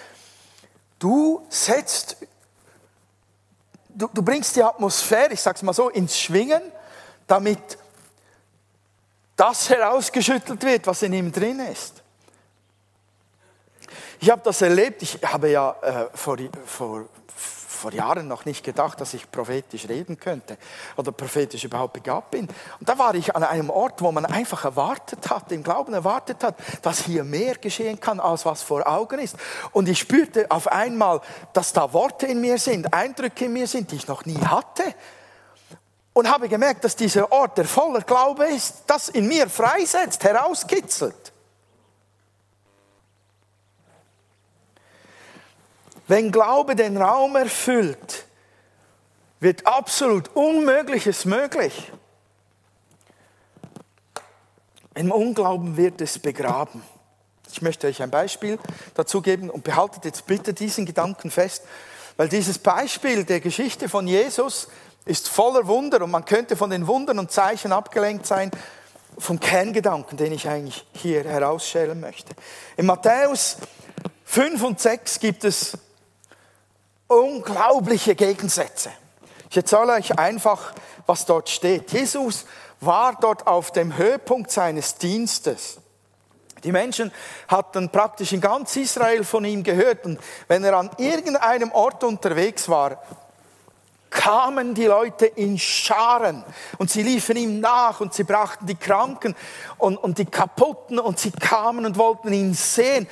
du 1.00 1.44
setzt, 1.48 2.16
du, 3.88 4.08
du 4.14 4.22
bringst 4.22 4.54
die 4.56 4.62
Atmosphäre, 4.62 5.32
ich 5.32 5.40
sage 5.40 5.56
es 5.56 5.62
mal 5.62 5.74
so, 5.74 5.90
ins 5.90 6.18
Schwingen, 6.18 6.62
damit 7.26 7.78
das 9.36 9.68
herausgeschüttelt 9.68 10.62
wird, 10.62 10.86
was 10.86 11.02
in 11.02 11.12
ihm 11.12 11.32
drin 11.32 11.58
ist. 11.58 12.03
Ich 14.20 14.30
habe 14.30 14.42
das 14.44 14.62
erlebt, 14.62 15.02
ich 15.02 15.18
habe 15.24 15.50
ja 15.50 15.76
äh, 15.82 16.06
vor, 16.14 16.36
vor, 16.64 17.04
vor 17.84 17.92
Jahren 17.92 18.28
noch 18.28 18.44
nicht 18.44 18.64
gedacht, 18.64 19.00
dass 19.00 19.12
ich 19.12 19.30
prophetisch 19.30 19.88
reden 19.88 20.18
könnte 20.18 20.56
oder 20.96 21.12
prophetisch 21.12 21.64
überhaupt 21.64 21.92
begabt 21.92 22.30
bin. 22.30 22.48
Und 22.80 22.88
da 22.88 22.98
war 22.98 23.14
ich 23.14 23.36
an 23.36 23.42
einem 23.42 23.68
Ort, 23.68 24.00
wo 24.00 24.10
man 24.10 24.24
einfach 24.24 24.64
erwartet 24.64 25.28
hat, 25.28 25.52
im 25.52 25.62
Glauben 25.62 25.92
erwartet 25.92 26.42
hat, 26.42 26.56
dass 26.82 27.00
hier 27.00 27.24
mehr 27.24 27.56
geschehen 27.56 28.00
kann, 28.00 28.20
als 28.20 28.46
was 28.46 28.62
vor 28.62 28.88
Augen 28.88 29.18
ist. 29.18 29.36
Und 29.72 29.88
ich 29.88 29.98
spürte 29.98 30.50
auf 30.50 30.68
einmal, 30.68 31.20
dass 31.52 31.72
da 31.72 31.92
Worte 31.92 32.26
in 32.26 32.40
mir 32.40 32.58
sind, 32.58 32.94
Eindrücke 32.94 33.44
in 33.44 33.52
mir 33.52 33.66
sind, 33.66 33.90
die 33.90 33.96
ich 33.96 34.08
noch 34.08 34.24
nie 34.24 34.40
hatte 34.40 34.82
und 36.14 36.30
habe 36.30 36.48
gemerkt, 36.48 36.84
dass 36.84 36.96
dieser 36.96 37.30
Ort, 37.30 37.58
der 37.58 37.66
voller 37.66 38.00
Glaube 38.00 38.46
ist, 38.46 38.84
das 38.86 39.10
in 39.10 39.26
mir 39.26 39.48
freisetzt, 39.50 40.24
herauskitzelt. 40.24 41.33
Wenn 46.06 46.30
Glaube 46.30 46.76
den 46.76 46.96
Raum 46.96 47.36
erfüllt, 47.36 48.26
wird 49.40 49.66
absolut 49.66 50.34
Unmögliches 50.34 51.24
möglich. 51.24 51.92
Im 54.94 55.10
Unglauben 55.10 55.76
wird 55.76 56.00
es 56.00 56.18
begraben. 56.18 56.82
Ich 57.50 57.62
möchte 57.62 57.86
euch 57.86 58.02
ein 58.02 58.10
Beispiel 58.10 58.58
dazu 58.94 59.22
geben 59.22 59.50
und 59.50 59.64
behaltet 59.64 60.04
jetzt 60.04 60.26
bitte 60.26 60.54
diesen 60.54 60.86
Gedanken 60.86 61.30
fest, 61.30 61.64
weil 62.16 62.28
dieses 62.28 62.58
Beispiel 62.58 63.24
der 63.24 63.40
Geschichte 63.40 63.88
von 63.88 64.06
Jesus 64.06 64.68
ist 65.04 65.28
voller 65.28 65.66
Wunder 65.66 66.02
und 66.02 66.10
man 66.10 66.24
könnte 66.24 66.56
von 66.56 66.70
den 66.70 66.86
Wundern 66.86 67.18
und 67.18 67.30
Zeichen 67.30 67.72
abgelenkt 67.72 68.26
sein 68.26 68.50
vom 69.18 69.38
Kerngedanken, 69.38 70.16
den 70.16 70.32
ich 70.32 70.48
eigentlich 70.48 70.86
hier 70.92 71.24
herausstellen 71.24 72.00
möchte. 72.00 72.34
In 72.76 72.86
Matthäus 72.86 73.58
5 74.24 74.62
und 74.62 74.80
6 74.80 75.20
gibt 75.20 75.44
es 75.44 75.78
unglaubliche 77.14 78.14
Gegensätze. 78.14 78.90
Ich 79.50 79.56
erzähle 79.56 79.92
euch 79.94 80.18
einfach, 80.18 80.72
was 81.06 81.26
dort 81.26 81.48
steht. 81.48 81.92
Jesus 81.92 82.44
war 82.80 83.16
dort 83.20 83.46
auf 83.46 83.72
dem 83.72 83.96
Höhepunkt 83.96 84.50
seines 84.50 84.96
Dienstes. 84.96 85.78
Die 86.64 86.72
Menschen 86.72 87.12
hatten 87.48 87.90
praktisch 87.90 88.32
in 88.32 88.40
ganz 88.40 88.74
Israel 88.76 89.22
von 89.22 89.44
ihm 89.44 89.62
gehört 89.62 90.06
und 90.06 90.18
wenn 90.48 90.64
er 90.64 90.78
an 90.78 90.90
irgendeinem 90.96 91.70
Ort 91.72 92.02
unterwegs 92.04 92.68
war, 92.68 93.02
kamen 94.14 94.74
die 94.74 94.86
Leute 94.86 95.26
in 95.26 95.58
Scharen 95.58 96.44
und 96.78 96.90
sie 96.90 97.02
liefen 97.02 97.36
ihm 97.36 97.60
nach 97.60 98.00
und 98.00 98.14
sie 98.14 98.24
brachten 98.24 98.64
die 98.64 98.76
Kranken 98.76 99.34
und, 99.76 99.96
und 99.96 100.18
die 100.18 100.24
Kaputten 100.24 100.98
und 100.98 101.18
sie 101.18 101.32
kamen 101.32 101.84
und 101.84 101.98
wollten 101.98 102.32
ihn 102.32 102.54
sehen. 102.54 103.08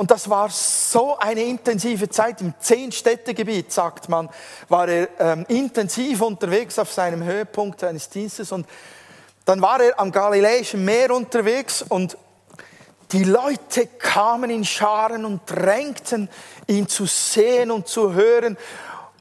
Und 0.00 0.10
das 0.10 0.30
war 0.30 0.48
so 0.48 1.18
eine 1.18 1.42
intensive 1.42 2.08
Zeit. 2.08 2.40
Im 2.40 2.54
Zehn-Städtegebiet, 2.58 3.70
sagt 3.70 4.08
man, 4.08 4.30
war 4.70 4.88
er 4.88 5.08
ähm, 5.18 5.44
intensiv 5.46 6.22
unterwegs 6.22 6.78
auf 6.78 6.90
seinem 6.90 7.22
Höhepunkt 7.22 7.80
seines 7.80 8.08
Dienstes. 8.08 8.50
Und 8.50 8.66
dann 9.44 9.60
war 9.60 9.78
er 9.78 10.00
am 10.00 10.10
Galiläischen 10.10 10.86
Meer 10.86 11.14
unterwegs 11.14 11.84
und 11.86 12.16
die 13.12 13.24
Leute 13.24 13.88
kamen 13.98 14.48
in 14.48 14.64
Scharen 14.64 15.26
und 15.26 15.42
drängten, 15.44 16.30
ihn 16.66 16.88
zu 16.88 17.04
sehen 17.04 17.70
und 17.70 17.86
zu 17.86 18.14
hören 18.14 18.56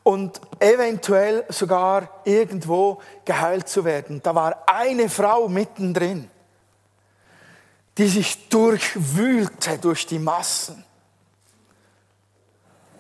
und 0.03 0.39
eventuell 0.61 1.43
sogar 1.49 2.21
irgendwo 2.23 3.01
geheilt 3.25 3.67
zu 3.67 3.83
werden. 3.83 4.21
Da 4.23 4.33
war 4.33 4.63
eine 4.65 5.09
Frau 5.09 5.49
mittendrin, 5.49 6.31
die 7.99 8.07
sich 8.07 8.47
durchwühlte 8.47 9.77
durch 9.77 10.07
die 10.07 10.19
Massen. 10.19 10.85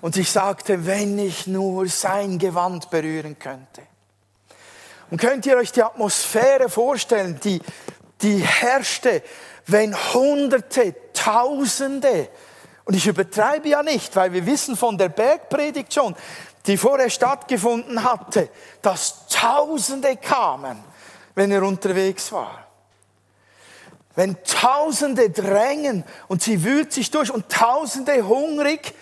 Und 0.01 0.13
sich 0.13 0.29
sagte, 0.29 0.85
wenn 0.85 1.17
ich 1.17 1.47
nur 1.47 1.87
sein 1.87 2.37
Gewand 2.37 2.89
berühren 2.89 3.39
könnte. 3.39 3.81
Und 5.09 5.21
könnt 5.21 5.45
ihr 5.45 5.55
euch 5.55 5.71
die 5.71 5.83
Atmosphäre 5.83 6.67
vorstellen, 6.67 7.39
die, 7.41 7.61
die 8.21 8.39
herrschte, 8.39 9.23
wenn 9.67 9.95
Hunderte, 10.13 10.93
Tausende, 11.13 12.29
und 12.83 12.93
ich 12.93 13.07
übertreibe 13.07 13.69
ja 13.69 13.81
nicht, 13.83 14.15
weil 14.17 14.33
wir 14.33 14.45
wissen 14.45 14.75
von 14.75 14.97
der 14.97 15.09
Bergpredigt 15.09 15.93
schon, 15.93 16.13
die 16.65 16.75
vorher 16.75 17.09
stattgefunden 17.09 18.03
hatte, 18.03 18.49
dass 18.81 19.27
Tausende 19.27 20.17
kamen, 20.17 20.83
wenn 21.35 21.51
er 21.51 21.63
unterwegs 21.63 22.31
war. 22.33 22.68
Wenn 24.15 24.43
Tausende 24.43 25.29
drängen 25.29 26.03
und 26.27 26.41
sie 26.41 26.63
wühlt 26.63 26.91
sich 26.91 27.11
durch 27.11 27.31
und 27.31 27.49
Tausende 27.49 28.27
hungrig 28.27 28.93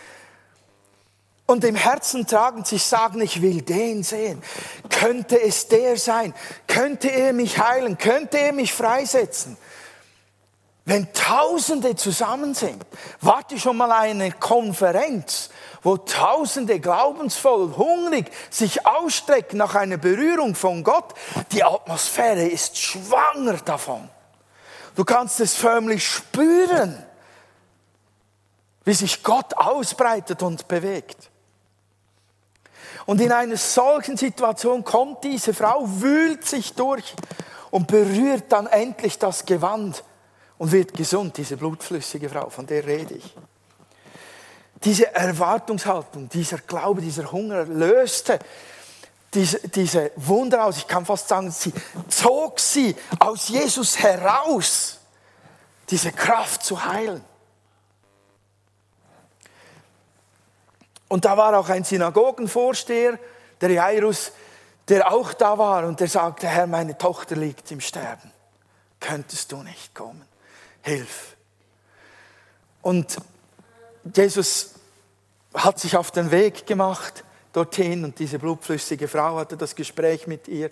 und 1.48 1.64
im 1.64 1.76
Herzen 1.76 2.28
tragen 2.28 2.66
sich 2.66 2.84
sagen, 2.84 3.22
ich 3.22 3.42
will 3.42 3.62
den 3.62 4.04
sehen. 4.04 4.44
Könnte 4.90 5.42
es 5.42 5.70
der 5.70 5.98
sein? 5.98 6.34
Könnte 6.68 7.10
er 7.10 7.32
mich 7.32 7.58
heilen? 7.58 7.98
Könnte 7.98 8.38
er 8.38 8.52
mich 8.52 8.74
freisetzen? 8.74 9.58
Wenn 10.84 11.12
Tausende 11.14 11.96
zusammen 11.96 12.54
sind, 12.54 12.86
warte 13.20 13.60
schon 13.60 13.76
mal 13.76 13.92
eine 13.92 14.32
Konferenz, 14.32 15.50
wo 15.84 15.98
Tausende 15.98 16.80
glaubensvoll, 16.80 17.76
hungrig 17.76 18.32
sich 18.50 18.86
ausstrecken 18.86 19.58
nach 19.58 19.76
einer 19.76 19.98
Berührung 19.98 20.56
von 20.56 20.84
Gott. 20.84 21.14
Die 21.52 21.64
Atmosphäre 21.64 22.46
ist 22.46 22.78
schwanger 22.78 23.58
davon. 23.66 24.10
Du 24.98 25.06
kannst 25.06 25.40
es 25.42 25.54
förmlich 25.54 26.04
spüren, 26.04 27.06
wie 28.84 28.94
sich 28.96 29.22
Gott 29.22 29.56
ausbreitet 29.56 30.42
und 30.42 30.68
bewegt. 30.68 31.30
Und 33.06 33.22
in 33.22 33.32
einer 33.32 33.58
solchen 33.58 34.18
Situation 34.18 34.84
kommt 34.84 35.24
diese 35.24 35.54
Frau, 35.54 35.84
wühlt 35.86 36.48
sich 36.48 36.74
durch 36.74 37.14
und 37.70 37.86
berührt 37.86 38.46
dann 38.52 38.66
endlich 38.66 39.20
das 39.20 39.46
Gewand 39.46 40.04
und 40.58 40.72
wird 40.72 40.96
gesund, 40.96 41.38
diese 41.38 41.58
blutflüssige 41.58 42.28
Frau, 42.28 42.50
von 42.50 42.66
der 42.66 42.84
rede 42.84 43.14
ich. 43.14 43.36
Diese 44.84 45.14
Erwartungshaltung, 45.14 46.28
dieser 46.30 46.58
Glaube, 46.58 47.02
dieser 47.02 47.32
Hunger 47.32 47.66
löste 47.66 48.40
diese, 49.34 49.68
diese 49.70 50.12
Wunder 50.16 50.66
aus. 50.66 50.78
Ich 50.78 50.88
kann 50.88 51.06
fast 51.06 51.28
sagen, 51.28 51.52
sie 51.52 51.74
zog 52.08 52.60
sie 52.60 52.96
aus 53.20 53.50
Jesus 53.50 54.00
heraus, 54.00 55.00
diese 55.90 56.12
Kraft 56.12 56.64
zu 56.64 56.84
heilen. 56.84 57.24
Und 61.08 61.24
da 61.26 61.38
war 61.38 61.58
auch 61.58 61.70
ein 61.70 61.84
Synagogenvorsteher, 61.84 63.18
der 63.62 63.72
Jairus, 63.72 64.32
der 64.90 65.12
auch 65.12 65.34
da 65.34 65.58
war 65.58 65.86
und 65.86 66.00
der 66.00 66.08
sagte, 66.08 66.48
Herr, 66.48 66.68
meine 66.68 66.98
Tochter 66.98 67.36
liegt 67.36 67.72
im 67.72 67.82
Sterben. 67.82 68.32
Könntest 69.00 69.52
du 69.52 69.64
nicht 69.64 69.94
kommen? 69.94 70.26
Hilf. 70.82 71.36
Und 72.82 73.18
Jesus 74.16 74.76
hat 75.54 75.80
sich 75.80 75.98
auf 75.98 76.12
den 76.12 76.32
Weg 76.32 76.66
gemacht 76.66 77.24
dorthin 77.58 78.04
und 78.04 78.20
diese 78.20 78.38
blutflüssige 78.38 79.08
Frau 79.08 79.38
hatte 79.38 79.58
das 79.58 79.76
Gespräch 79.76 80.28
mit 80.28 80.48
ihr. 80.48 80.70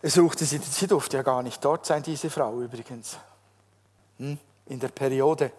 Er 0.00 0.10
suchte 0.10 0.44
sie, 0.44 0.58
sie 0.58 0.86
durfte 0.86 1.16
ja 1.16 1.22
gar 1.22 1.42
nicht 1.42 1.64
dort 1.64 1.84
sein, 1.84 2.02
diese 2.02 2.30
Frau 2.30 2.60
übrigens. 2.60 3.18
Hm? 4.18 4.38
In 4.66 4.80
der 4.80 4.88
Periode 4.88 5.50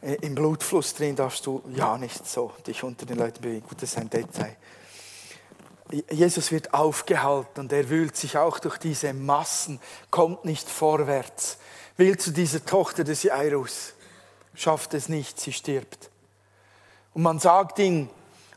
im 0.00 0.34
Blutfluss 0.34 0.94
drin 0.94 1.16
darfst 1.16 1.44
du 1.46 1.62
ja 1.74 1.98
nicht 1.98 2.26
so 2.26 2.52
dich 2.66 2.82
unter 2.82 3.04
den 3.04 3.18
Leuten 3.18 3.42
bewegen. 3.42 3.66
Gut, 3.68 3.82
das 3.82 3.90
ist 3.90 3.98
ein 3.98 4.08
Detail. 4.08 4.56
Jesus 6.10 6.50
wird 6.50 6.74
aufgehalten 6.74 7.60
und 7.60 7.72
er 7.72 7.88
wühlt 7.88 8.16
sich 8.16 8.38
auch 8.38 8.58
durch 8.58 8.78
diese 8.78 9.12
Massen, 9.12 9.78
kommt 10.10 10.44
nicht 10.44 10.68
vorwärts, 10.68 11.58
will 11.96 12.16
zu 12.16 12.32
dieser 12.32 12.64
Tochter 12.64 13.04
des 13.04 13.22
Jairus 13.22 13.92
schafft 14.54 14.94
es 14.94 15.08
nicht, 15.08 15.38
sie 15.38 15.52
stirbt. 15.52 16.10
Und 17.16 17.22
man 17.22 17.38
sagt 17.38 17.78
ihm 17.78 18.10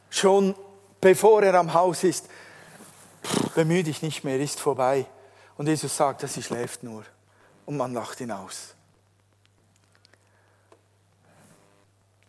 schon, 0.10 0.54
bevor 1.00 1.41
er 1.43 1.54
am 1.54 1.74
Haus 1.74 2.04
ist, 2.04 2.28
bemühe 3.56 3.84
dich 3.84 4.02
nicht 4.02 4.26
mehr, 4.26 4.38
ist 4.38 4.60
vorbei. 4.60 5.06
Und 5.56 5.67
Jesus 5.67 5.95
sagt, 5.95 6.24
dass 6.24 6.34
sie 6.34 6.43
schläft 6.43 6.84
nur. 6.84 7.06
Und 7.65 7.78
man 7.78 7.93
lacht 7.93 8.19
ihn 8.19 8.32
aus. 8.32 8.76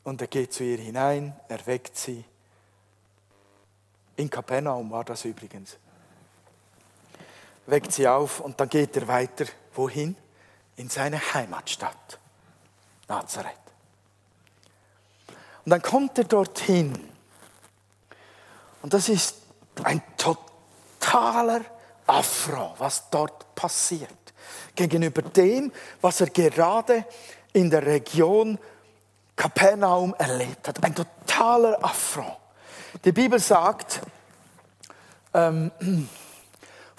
Und 0.04 0.20
er 0.20 0.28
geht 0.28 0.52
zu 0.52 0.62
ihr 0.62 0.78
hinein, 0.78 1.34
er 1.48 1.66
weckt 1.66 1.96
sie. 1.96 2.24
In 4.14 4.30
Kapernaum 4.30 4.88
war 4.92 5.02
das 5.02 5.24
übrigens. 5.24 5.78
Weckt 7.66 7.90
sie 7.90 8.06
auf 8.06 8.38
und 8.38 8.60
dann 8.60 8.68
geht 8.68 8.96
er 8.96 9.08
weiter. 9.08 9.46
Wohin? 9.74 10.14
In 10.76 10.88
seine 10.90 11.18
Heimatstadt. 11.34 12.20
Nazareth. 13.08 13.69
Und 15.64 15.70
dann 15.70 15.82
kommt 15.82 16.18
er 16.18 16.24
dorthin. 16.24 16.98
Und 18.82 18.94
das 18.94 19.08
ist 19.08 19.36
ein 19.84 20.02
totaler 20.16 21.60
Affront, 22.06 22.78
was 22.78 23.10
dort 23.10 23.54
passiert. 23.54 24.10
Gegenüber 24.74 25.22
dem, 25.22 25.72
was 26.00 26.20
er 26.20 26.30
gerade 26.30 27.04
in 27.52 27.70
der 27.70 27.84
Region 27.84 28.58
Kapernaum 29.36 30.14
erlebt 30.18 30.68
hat. 30.68 30.82
Ein 30.82 30.94
totaler 30.94 31.82
Affront. 31.84 32.36
Die 33.04 33.12
Bibel 33.12 33.38
sagt, 33.38 34.00
ähm, 35.32 35.70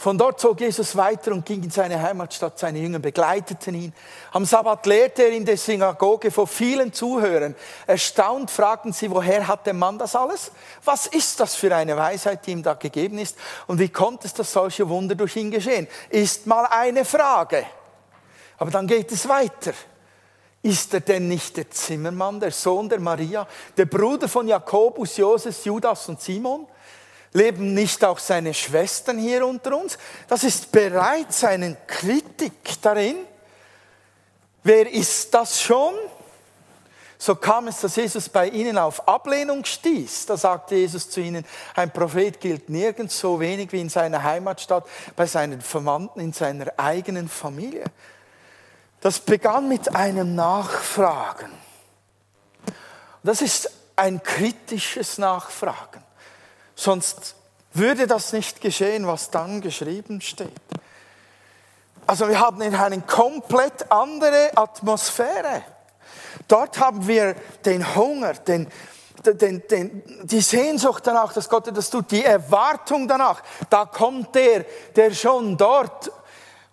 von 0.01 0.17
dort 0.17 0.39
zog 0.39 0.59
Jesus 0.59 0.95
weiter 0.95 1.31
und 1.31 1.45
ging 1.45 1.61
in 1.61 1.69
seine 1.69 2.01
Heimatstadt. 2.01 2.57
Seine 2.57 2.79
Jünger 2.79 2.97
begleiteten 2.97 3.75
ihn. 3.75 3.93
Am 4.31 4.45
Sabbat 4.45 4.87
lehrte 4.87 5.25
er 5.25 5.29
in 5.29 5.45
der 5.45 5.57
Synagoge 5.57 6.31
vor 6.31 6.47
vielen 6.47 6.91
Zuhörern. 6.91 7.53
Erstaunt 7.85 8.49
fragten 8.49 8.93
sie, 8.93 9.11
woher 9.11 9.47
hat 9.47 9.67
der 9.67 9.75
Mann 9.75 9.99
das 9.99 10.15
alles? 10.15 10.51
Was 10.83 11.05
ist 11.05 11.39
das 11.39 11.53
für 11.53 11.75
eine 11.75 11.95
Weisheit, 11.95 12.47
die 12.47 12.51
ihm 12.51 12.63
da 12.63 12.73
gegeben 12.73 13.19
ist? 13.19 13.37
Und 13.67 13.77
wie 13.77 13.89
kommt 13.89 14.25
es, 14.25 14.33
dass 14.33 14.51
solche 14.51 14.89
Wunder 14.89 15.13
durch 15.13 15.35
ihn 15.35 15.51
geschehen? 15.51 15.87
Ist 16.09 16.47
mal 16.47 16.65
eine 16.65 17.05
Frage. 17.05 17.63
Aber 18.57 18.71
dann 18.71 18.87
geht 18.87 19.11
es 19.11 19.29
weiter. 19.29 19.73
Ist 20.63 20.95
er 20.95 21.01
denn 21.01 21.27
nicht 21.27 21.57
der 21.57 21.69
Zimmermann, 21.69 22.39
der 22.39 22.51
Sohn 22.51 22.89
der 22.89 22.99
Maria, 22.99 23.47
der 23.77 23.85
Bruder 23.85 24.27
von 24.27 24.47
Jakobus, 24.47 25.17
Joses, 25.17 25.63
Judas 25.63 26.09
und 26.09 26.19
Simon? 26.19 26.65
Leben 27.33 27.73
nicht 27.73 28.03
auch 28.03 28.19
seine 28.19 28.53
Schwestern 28.53 29.17
hier 29.17 29.45
unter 29.45 29.77
uns? 29.77 29.97
Das 30.27 30.43
ist 30.43 30.71
bereits 30.71 31.43
eine 31.43 31.77
Kritik 31.87 32.81
darin. 32.81 33.17
Wer 34.63 34.91
ist 34.91 35.33
das 35.33 35.61
schon? 35.61 35.93
So 37.17 37.35
kam 37.35 37.67
es, 37.67 37.79
dass 37.79 37.95
Jesus 37.97 38.29
bei 38.29 38.49
ihnen 38.49 38.79
auf 38.79 39.07
Ablehnung 39.07 39.63
stieß. 39.63 40.25
Da 40.25 40.37
sagte 40.37 40.75
Jesus 40.75 41.07
zu 41.07 41.21
ihnen, 41.21 41.45
ein 41.75 41.91
Prophet 41.93 42.39
gilt 42.39 42.67
nirgends 42.67 43.19
so 43.19 43.39
wenig 43.39 43.71
wie 43.71 43.79
in 43.79 43.89
seiner 43.89 44.23
Heimatstadt, 44.23 44.87
bei 45.15 45.27
seinen 45.27 45.61
Verwandten, 45.61 46.19
in 46.19 46.33
seiner 46.33 46.73
eigenen 46.77 47.29
Familie. 47.29 47.85
Das 49.01 49.19
begann 49.19 49.69
mit 49.69 49.95
einem 49.95 50.33
Nachfragen. 50.33 51.51
Das 53.23 53.41
ist 53.41 53.71
ein 53.95 54.23
kritisches 54.23 55.19
Nachfragen. 55.19 56.03
Sonst 56.75 57.35
würde 57.73 58.07
das 58.07 58.33
nicht 58.33 58.61
geschehen, 58.61 59.07
was 59.07 59.31
dann 59.31 59.61
geschrieben 59.61 60.21
steht. 60.21 60.51
Also 62.07 62.27
wir 62.27 62.39
haben 62.39 62.61
eine 62.61 63.01
komplett 63.01 63.91
andere 63.91 64.51
Atmosphäre. 64.55 65.63
Dort 66.47 66.79
haben 66.79 67.07
wir 67.07 67.35
den 67.63 67.95
Hunger, 67.95 68.33
den, 68.33 68.67
den, 69.25 69.65
den, 69.67 70.03
die 70.23 70.41
Sehnsucht 70.41 71.05
danach, 71.05 71.31
dass 71.33 71.47
Gott 71.47 71.75
das 71.75 71.89
tut, 71.89 72.11
die 72.11 72.25
Erwartung 72.25 73.07
danach. 73.07 73.41
Da 73.69 73.85
kommt 73.85 74.35
der, 74.35 74.65
der 74.95 75.11
schon 75.11 75.55
dort 75.55 76.11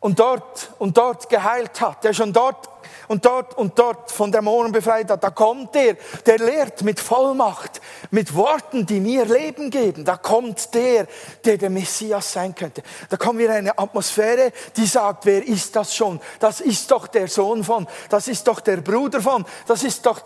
und 0.01 0.19
dort 0.19 0.71
und 0.79 0.97
dort 0.97 1.29
geheilt 1.29 1.81
hat, 1.81 2.03
der 2.05 2.13
schon 2.13 2.33
dort 2.33 2.69
und 3.09 3.25
dort 3.25 3.57
und 3.57 3.79
dort 3.79 4.11
von 4.11 4.31
Dämonen 4.31 4.71
befreit 4.71 5.11
hat. 5.11 5.25
Da 5.25 5.31
kommt 5.31 5.75
der, 5.75 5.97
der 6.27 6.39
lehrt 6.39 6.83
mit 6.83 7.01
Vollmacht, 7.01 7.81
mit 8.11 8.35
Worten, 8.35 8.87
die 8.87 9.01
mir 9.01 9.25
Leben 9.25 9.71
geben. 9.71 10.05
Da 10.05 10.17
kommt 10.17 10.73
der, 10.75 11.07
der 11.45 11.59
der 11.59 11.71
Messias 11.71 12.33
sein 12.33 12.55
könnte. 12.55 12.83
Da 13.09 13.17
kommen 13.17 13.39
wir 13.39 13.47
in 13.47 13.53
eine 13.53 13.79
Atmosphäre, 13.79 14.53
die 14.77 14.87
sagt, 14.87 15.27
wer 15.27 15.47
ist 15.47 15.75
das 15.75 15.95
schon? 15.95 16.21
Das 16.39 16.61
ist 16.61 16.91
doch 16.91 17.07
der 17.07 17.29
Sohn 17.29 17.65
von, 17.65 17.87
das 18.09 18.29
ist 18.29 18.47
doch 18.47 18.61
der 18.61 18.79
Bruder 18.79 19.21
von, 19.21 19.45
das 19.67 19.83
ist 19.83 20.05
doch 20.05 20.21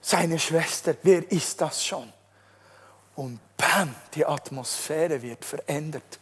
seine 0.00 0.38
Schwester. 0.38 0.94
Wer 1.02 1.30
ist 1.32 1.60
das 1.60 1.84
schon? 1.84 2.12
Und 3.16 3.40
bam, 3.56 3.94
die 4.14 4.26
Atmosphäre 4.26 5.20
wird 5.22 5.44
verändert. 5.44 6.20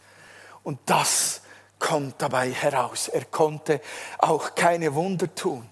Und 0.63 0.79
das 0.87 1.43
kommt 1.79 2.15
dabei 2.23 2.51
heraus. 2.51 3.09
Er 3.09 3.25
konnte 3.27 3.81
auch 4.19 4.55
keine 4.55 4.95
Wunder 4.95 5.33
tun. 5.35 5.69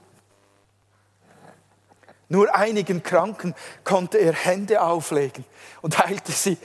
Nur 2.33 2.55
einigen 2.55 3.03
Kranken 3.03 3.55
konnte 3.85 4.16
er 4.16 4.33
Hände 4.33 4.80
auflegen 4.80 5.45
und 5.83 5.99
heilte 5.99 6.33
sie. 6.33 6.57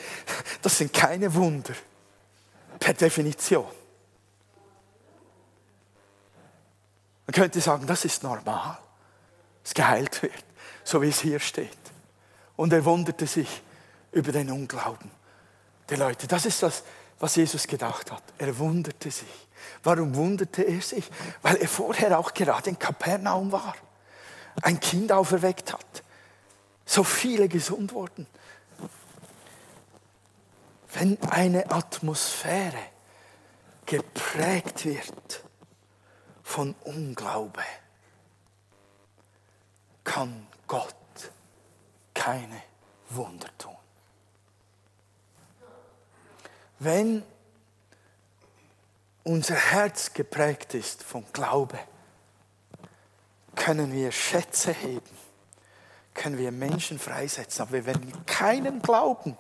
Das 0.62 0.78
sind 0.78 0.94
keine 0.94 1.34
Wunder, 1.34 1.74
per 2.80 2.94
Definition. 2.94 3.68
Man 7.26 7.34
könnte 7.34 7.60
sagen, 7.60 7.86
das 7.86 8.06
ist 8.06 8.24
normal, 8.24 8.78
dass 9.62 9.74
geheilt 9.74 10.24
wird, 10.24 10.46
so 10.86 11.02
wie 11.02 11.10
es 11.10 11.20
hier 11.20 11.42
steht. 11.42 11.78
Und 12.56 12.72
er 12.72 12.86
wunderte 12.86 13.28
sich 13.28 13.62
über 14.14 14.32
den 14.32 14.50
Unglauben 14.50 15.12
der 15.90 15.98
Leute. 15.98 16.28
Das 16.28 16.46
ist 16.46 16.64
das, 16.64 16.86
was 17.20 17.36
Jesus 17.36 17.68
gedacht 17.68 18.10
hat. 18.10 18.24
Er 18.38 18.58
wunderte 18.58 19.12
sich. 19.12 19.48
Warum 19.84 20.16
wunderte 20.16 20.62
er 20.62 20.80
sich? 20.80 21.12
Weil 21.42 21.58
er 21.58 21.68
vorher 21.68 22.18
auch 22.18 22.34
gerade 22.34 22.70
in 22.70 22.80
Kapernaum 22.80 23.52
war 23.52 23.76
ein 24.62 24.80
Kind 24.80 25.12
auferweckt 25.12 25.74
hat. 25.74 26.04
So 26.86 27.04
viele 27.04 27.48
gesund 27.48 27.94
wurden. 27.94 28.28
Wenn 30.94 31.22
eine 31.24 31.70
Atmosphäre 31.70 32.78
geprägt 33.86 34.86
wird 34.86 35.44
von 36.44 36.74
Unglaube, 36.86 37.64
kann 40.04 40.48
Gott 40.66 40.96
keine 42.14 42.62
Wunder 43.10 43.50
tun. 43.58 43.76
Wenn 46.80 47.24
unser 49.24 49.56
Herz 49.56 50.14
geprägt 50.14 50.74
ist 50.74 51.04
von 51.04 51.26
Glaube, 51.34 51.78
können 53.58 53.92
wir 53.92 54.12
Schätze 54.12 54.72
heben, 54.72 55.18
können 56.14 56.38
wir 56.38 56.52
Menschen 56.52 57.00
freisetzen, 57.00 57.64
aber 57.64 57.86
wir 57.86 57.94
keinen 58.26 58.82
Glauben 58.82 59.38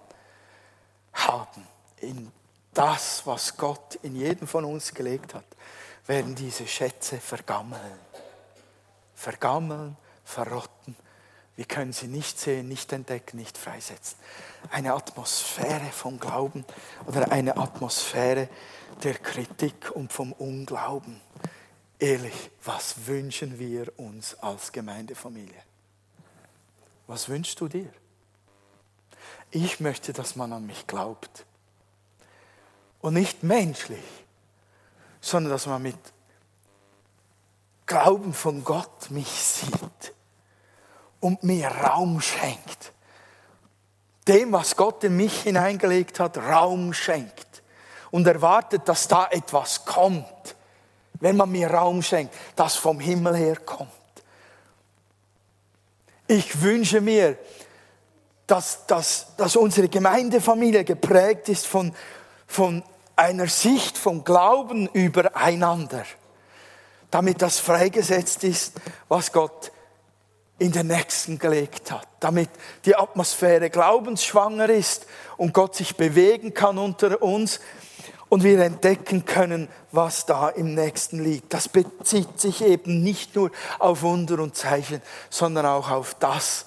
haben 1.14 1.66
in 2.02 2.32
das, 2.74 3.26
was 3.26 3.58
Gott 3.58 3.96
in 4.04 4.16
jedem 4.16 4.48
von 4.48 4.66
uns 4.66 4.94
gelegt 4.94 5.34
hat, 5.34 5.46
werden 6.06 6.36
diese 6.36 6.68
Schätze 6.68 7.20
vergammeln. 7.20 8.00
Vergammeln, 9.16 9.98
verrotten. 10.24 10.96
Wir 11.56 11.66
können 11.66 11.92
sie 11.92 12.08
nicht 12.08 12.40
sehen, 12.40 12.68
nicht 12.68 12.94
entdecken, 12.94 13.38
nicht 13.38 13.58
freisetzen. 13.58 14.20
Eine 14.70 14.94
Atmosphäre 14.94 15.88
vom 15.92 16.20
Glauben 16.20 16.66
oder 17.08 17.32
eine 17.32 17.58
Atmosphäre 17.58 18.48
der 19.04 19.16
Kritik 19.16 19.92
und 19.92 20.14
vom 20.14 20.34
Unglauben 20.34 21.20
Ehrlich, 22.00 22.52
was 22.64 23.08
wünschen 23.08 23.58
wir 23.58 23.92
uns 23.98 24.36
als 24.36 24.72
Gemeindefamilie? 24.72 25.62
Was 27.08 27.28
wünschst 27.28 27.60
du 27.60 27.68
dir? 27.68 27.92
Ich 29.50 29.80
möchte, 29.80 30.14
dass 30.14 30.36
man 30.36 30.54
an 30.54 30.68
mich 30.68 30.86
glaubt. 30.86 31.46
Und 33.00 33.14
nicht 33.14 33.42
menschlich, 33.42 34.04
sondern 35.22 35.52
dass 35.52 35.66
man 35.66 35.82
mit 35.82 35.98
Glauben 37.86 38.34
von 38.34 38.64
Gott 38.64 39.10
mich 39.10 39.30
sieht 39.30 40.14
und 41.20 41.42
mir 41.44 41.70
Raum 41.70 42.22
schenkt. 42.22 42.92
Dem, 44.28 44.52
was 44.52 44.76
Gott 44.76 45.04
in 45.06 45.16
mich 45.16 45.44
hineingelegt 45.44 46.20
hat, 46.20 46.38
Raum 46.38 46.94
schenkt 46.94 47.64
und 48.12 48.28
erwartet, 48.28 48.88
dass 48.88 49.08
da 49.08 49.28
etwas 49.30 49.86
kommt 49.86 50.57
wenn 51.20 51.38
man 51.38 51.52
mir 51.52 51.70
Raum 51.70 52.02
schenkt, 52.02 52.34
das 52.56 52.76
vom 52.76 53.00
Himmel 53.00 53.36
her 53.36 53.58
kommt. 53.58 53.92
Ich 56.28 56.62
wünsche 56.62 57.02
mir, 57.02 57.38
dass, 58.48 58.86
dass, 58.88 59.36
dass 59.38 59.56
unsere 59.56 59.90
Gemeindefamilie 59.90 60.84
geprägt 60.84 61.50
ist 61.50 61.68
von, 61.68 61.94
von 62.46 62.84
einer 63.16 63.48
Sicht 63.48 63.98
von 63.98 64.24
Glauben 64.24 64.88
übereinander, 64.88 66.06
damit 67.12 67.42
das 67.42 67.60
freigesetzt 67.60 68.44
ist, 68.44 68.74
was 69.08 69.32
Gott 69.32 69.72
in 70.60 70.72
den 70.72 70.88
Nächsten 70.88 71.38
gelegt 71.38 71.92
hat, 71.92 72.08
damit 72.20 72.50
die 72.86 72.96
Atmosphäre 72.96 73.70
glaubensschwanger 73.70 74.70
ist 74.70 75.06
und 75.38 75.54
Gott 75.54 75.76
sich 75.76 75.96
bewegen 75.96 76.54
kann 76.54 76.78
unter 76.78 77.22
uns, 77.22 77.60
und 78.30 78.44
wir 78.44 78.60
entdecken 78.60 79.26
können, 79.26 79.70
was 79.92 80.26
da 80.26 80.50
im 80.50 80.74
Nächsten 80.74 81.24
liegt. 81.24 81.54
Das 81.54 81.70
bezieht 81.70 82.40
sich 82.40 82.62
eben 82.62 83.02
nicht 83.02 83.36
nur 83.36 83.52
auf 83.80 84.02
Wunder 84.02 84.40
und 84.40 84.56
Zeichen, 84.56 85.02
sondern 85.30 85.66
auch 85.66 85.90
auf 85.90 86.16
das, 86.16 86.66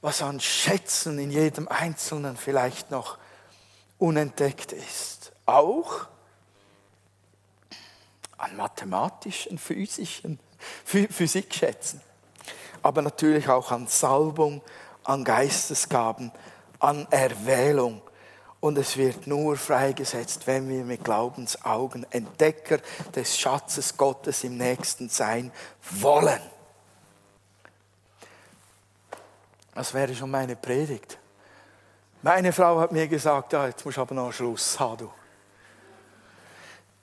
was 0.00 0.22
an 0.22 0.40
Schätzen 0.40 1.18
in 1.18 1.30
jedem 1.30 1.68
Einzelnen 1.68 2.36
vielleicht 2.36 2.90
noch 2.90 3.18
unentdeckt 3.98 4.72
ist. 4.72 5.32
Auch 5.44 6.06
an 8.38 8.56
mathematischen, 8.56 9.58
physischen, 9.58 10.38
Physikschätzen, 10.84 12.00
aber 12.82 13.02
natürlich 13.02 13.48
auch 13.48 13.70
an 13.70 13.86
Salbung, 13.86 14.62
an 15.04 15.24
Geistesgaben, 15.24 16.32
an 16.78 17.06
Erwählung 17.10 18.00
und 18.60 18.76
es 18.76 18.96
wird 18.96 19.26
nur 19.26 19.56
freigesetzt, 19.56 20.46
wenn 20.46 20.68
wir 20.68 20.84
mit 20.84 21.02
Glaubensaugen 21.02 22.06
Entdecker 22.10 22.78
des 23.14 23.38
Schatzes 23.38 23.96
Gottes 23.96 24.44
im 24.44 24.58
Nächsten 24.58 25.08
sein 25.08 25.50
wollen. 25.80 26.40
Das 29.74 29.94
wäre 29.94 30.14
schon 30.14 30.30
meine 30.30 30.56
Predigt. 30.56 31.18
Meine 32.22 32.52
Frau 32.52 32.80
hat 32.80 32.92
mir 32.92 33.08
gesagt, 33.08 33.54
ja, 33.54 33.66
jetzt 33.66 33.84
muss 33.84 33.94
ich 33.94 33.98
aber 33.98 34.14
noch 34.14 34.32
Schluss 34.32 34.78
haben. 34.78 34.98
Du. 34.98 35.12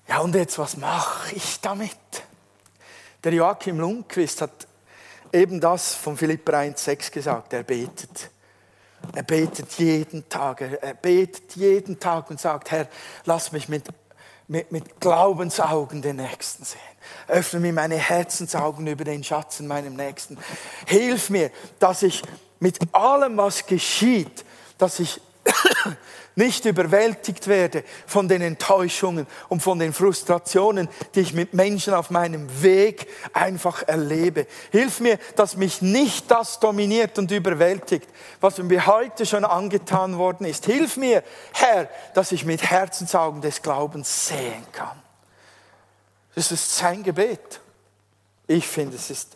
Ja, 0.08 0.20
und 0.20 0.36
jetzt, 0.36 0.60
was 0.60 0.78
mache 0.78 1.34
ich 1.36 1.60
damit? 1.60 1.98
Der 3.24 3.34
Joachim 3.34 3.80
Lundquist 3.80 4.42
hat 4.42 4.68
eben 5.34 5.60
das 5.60 5.96
von 5.96 6.16
Philipp 6.16 6.48
1,6 6.48 7.12
gesagt, 7.12 7.54
er 7.54 7.64
betet. 7.64 8.30
Er 9.14 9.24
betet 9.24 9.72
jeden 9.74 10.28
Tag, 10.30 10.62
er 10.62 10.94
betet 10.94 11.56
jeden 11.56 12.00
Tag 12.00 12.30
und 12.30 12.40
sagt, 12.40 12.72
Herr, 12.72 12.88
lass 13.26 13.52
mich 13.52 13.68
mit 13.68 13.86
mit, 14.48 14.72
mit 14.72 15.00
Glaubensaugen 15.00 16.02
den 16.02 16.18
Nächsten 16.18 16.64
sehen. 16.64 16.80
Öffne 17.28 17.60
mir 17.60 17.74
meine 17.74 17.96
Herzensaugen 17.96 18.88
über 18.88 19.04
den 19.04 19.24
Schatz 19.24 19.60
in 19.60 19.68
meinem 19.68 19.96
Nächsten. 19.96 20.38
Hilf 20.86 21.30
mir, 21.30 21.52
dass 21.80 22.04
ich 22.04 22.22
mit 22.60 22.80
allem, 22.94 23.38
was 23.38 23.66
geschieht, 23.66 24.46
dass 24.78 25.00
ich 25.00 25.22
nicht 26.36 26.66
überwältigt 26.66 27.48
werde 27.48 27.84
von 28.06 28.28
den 28.28 28.42
Enttäuschungen 28.42 29.26
und 29.50 29.62
von 29.62 29.80
den 29.80 29.92
Frustrationen, 29.92 30.88
die 31.16 31.22
ich 31.22 31.34
mit 31.34 31.54
Menschen 31.54 31.94
auf 31.94 32.12
meinem 32.12 32.62
Weg 32.62 33.08
einfach 33.34 33.84
erlebe. 33.88 34.46
Hilf 34.72 35.00
mir, 35.00 35.18
dass 35.36 35.58
mich 35.58 35.82
nicht 35.82 36.30
das 36.30 36.60
dominiert 36.60 37.18
und 37.18 37.32
überwältigt, 37.32 38.08
was 38.40 38.60
mir 38.60 38.86
heute 38.86 39.26
schon 39.26 39.46
angetan 39.46 40.18
worden 40.18 40.46
ist. 40.46 40.66
Hilf 40.66 40.98
mir, 40.98 41.24
Herr, 41.54 41.90
dass 42.14 42.32
ich 42.32 42.46
mit 42.46 42.62
Herzensaugen 42.62 43.42
des 43.42 43.62
Glaubens 43.62 44.28
sehen 44.28 44.66
kann. 44.72 45.02
Das 46.36 46.52
ist 46.52 46.78
sein 46.78 47.02
Gebet. 47.02 47.62
Ich 48.46 48.68
finde, 48.68 48.96
es 48.96 49.10
ist, 49.10 49.36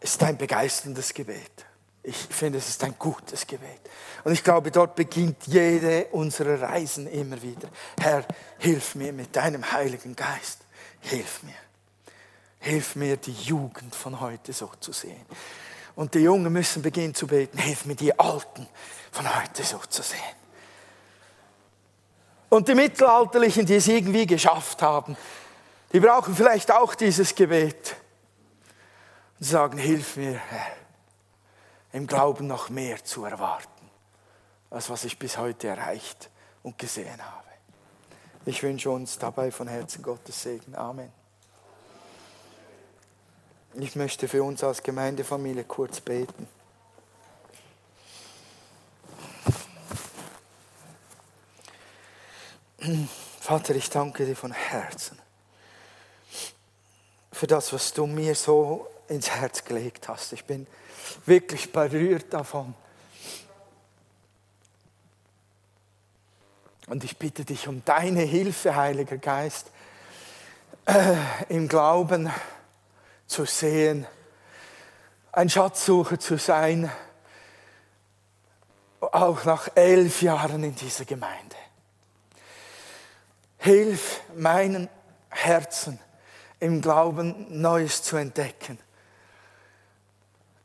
ist 0.00 0.22
ein 0.24 0.36
begeisterndes 0.36 1.14
Gebet. 1.14 1.67
Ich 2.08 2.16
finde, 2.16 2.56
es 2.56 2.70
ist 2.70 2.82
ein 2.84 2.94
gutes 2.98 3.46
Gebet. 3.46 3.80
Und 4.24 4.32
ich 4.32 4.42
glaube, 4.42 4.70
dort 4.70 4.94
beginnt 4.94 5.46
jede 5.46 6.06
unserer 6.06 6.58
Reisen 6.62 7.06
immer 7.06 7.42
wieder. 7.42 7.68
Herr, 8.00 8.24
hilf 8.56 8.94
mir 8.94 9.12
mit 9.12 9.36
deinem 9.36 9.70
Heiligen 9.70 10.16
Geist. 10.16 10.60
Hilf 11.00 11.42
mir. 11.42 11.52
Hilf 12.60 12.96
mir, 12.96 13.18
die 13.18 13.34
Jugend 13.34 13.94
von 13.94 14.20
heute 14.20 14.54
so 14.54 14.70
zu 14.80 14.90
sehen. 14.92 15.26
Und 15.96 16.14
die 16.14 16.20
Jungen 16.20 16.50
müssen 16.50 16.80
beginnen 16.80 17.14
zu 17.14 17.26
beten. 17.26 17.58
Hilf 17.58 17.84
mir, 17.84 17.94
die 17.94 18.18
Alten 18.18 18.66
von 19.12 19.36
heute 19.36 19.62
so 19.62 19.76
zu 19.76 20.00
sehen. 20.00 20.18
Und 22.48 22.68
die 22.68 22.74
Mittelalterlichen, 22.74 23.66
die 23.66 23.74
es 23.74 23.86
irgendwie 23.86 24.26
geschafft 24.26 24.80
haben, 24.80 25.14
die 25.92 26.00
brauchen 26.00 26.34
vielleicht 26.34 26.72
auch 26.72 26.94
dieses 26.94 27.34
Gebet. 27.34 27.96
Und 29.38 29.46
sagen, 29.46 29.76
hilf 29.76 30.16
mir, 30.16 30.32
Herr, 30.32 30.87
im 31.92 32.06
Glauben 32.06 32.46
noch 32.46 32.68
mehr 32.68 33.04
zu 33.04 33.24
erwarten, 33.24 33.90
als 34.70 34.90
was 34.90 35.04
ich 35.04 35.18
bis 35.18 35.38
heute 35.38 35.68
erreicht 35.68 36.30
und 36.62 36.78
gesehen 36.78 37.24
habe. 37.24 37.48
Ich 38.46 38.62
wünsche 38.62 38.90
uns 38.90 39.18
dabei 39.18 39.50
von 39.50 39.68
Herzen 39.68 40.02
Gottes 40.02 40.42
Segen. 40.42 40.74
Amen. 40.74 41.12
Ich 43.74 43.96
möchte 43.96 44.28
für 44.28 44.42
uns 44.42 44.64
als 44.64 44.82
Gemeindefamilie 44.82 45.64
kurz 45.64 46.00
beten. 46.00 46.48
Vater, 53.40 53.74
ich 53.74 53.90
danke 53.90 54.24
dir 54.24 54.36
von 54.36 54.52
Herzen 54.52 55.18
für 57.38 57.46
das, 57.46 57.72
was 57.72 57.92
du 57.92 58.04
mir 58.08 58.34
so 58.34 58.88
ins 59.08 59.30
Herz 59.30 59.64
gelegt 59.64 60.08
hast. 60.08 60.32
Ich 60.32 60.44
bin 60.44 60.66
wirklich 61.26 61.72
berührt 61.72 62.32
davon. 62.32 62.74
Und 66.86 67.04
ich 67.04 67.18
bitte 67.18 67.44
dich 67.44 67.68
um 67.68 67.84
deine 67.84 68.22
Hilfe, 68.22 68.74
Heiliger 68.76 69.18
Geist, 69.18 69.70
äh, 70.86 71.16
im 71.48 71.68
Glauben 71.68 72.32
zu 73.26 73.44
sehen, 73.44 74.06
ein 75.32 75.50
Schatzsucher 75.50 76.18
zu 76.18 76.38
sein, 76.38 76.90
auch 79.00 79.44
nach 79.44 79.68
elf 79.74 80.22
Jahren 80.22 80.64
in 80.64 80.74
dieser 80.74 81.04
Gemeinde. 81.04 81.56
Hilf 83.58 84.22
meinen 84.34 84.88
Herzen 85.28 85.98
im 86.58 86.80
Glauben 86.80 87.60
Neues 87.60 88.02
zu 88.02 88.16
entdecken 88.16 88.78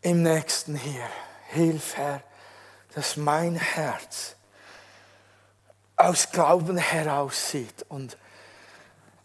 im 0.03 0.21
Nächsten 0.21 0.75
hier. 0.75 1.07
Hilf, 1.49 1.97
Herr, 1.97 2.21
dass 2.93 3.17
mein 3.17 3.55
Herz 3.55 4.35
aus 5.95 6.31
Glauben 6.31 6.77
heraussieht 6.77 7.85
und 7.89 8.17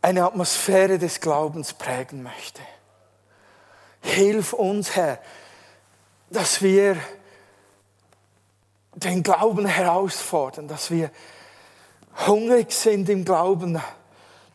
eine 0.00 0.24
Atmosphäre 0.24 0.98
des 0.98 1.20
Glaubens 1.20 1.74
prägen 1.74 2.22
möchte. 2.22 2.62
Hilf 4.00 4.52
uns, 4.52 4.94
Herr, 4.94 5.18
dass 6.30 6.62
wir 6.62 6.96
den 8.94 9.22
Glauben 9.22 9.66
herausfordern, 9.66 10.68
dass 10.68 10.90
wir 10.90 11.10
hungrig 12.26 12.72
sind 12.72 13.08
im 13.08 13.24
Glauben, 13.24 13.80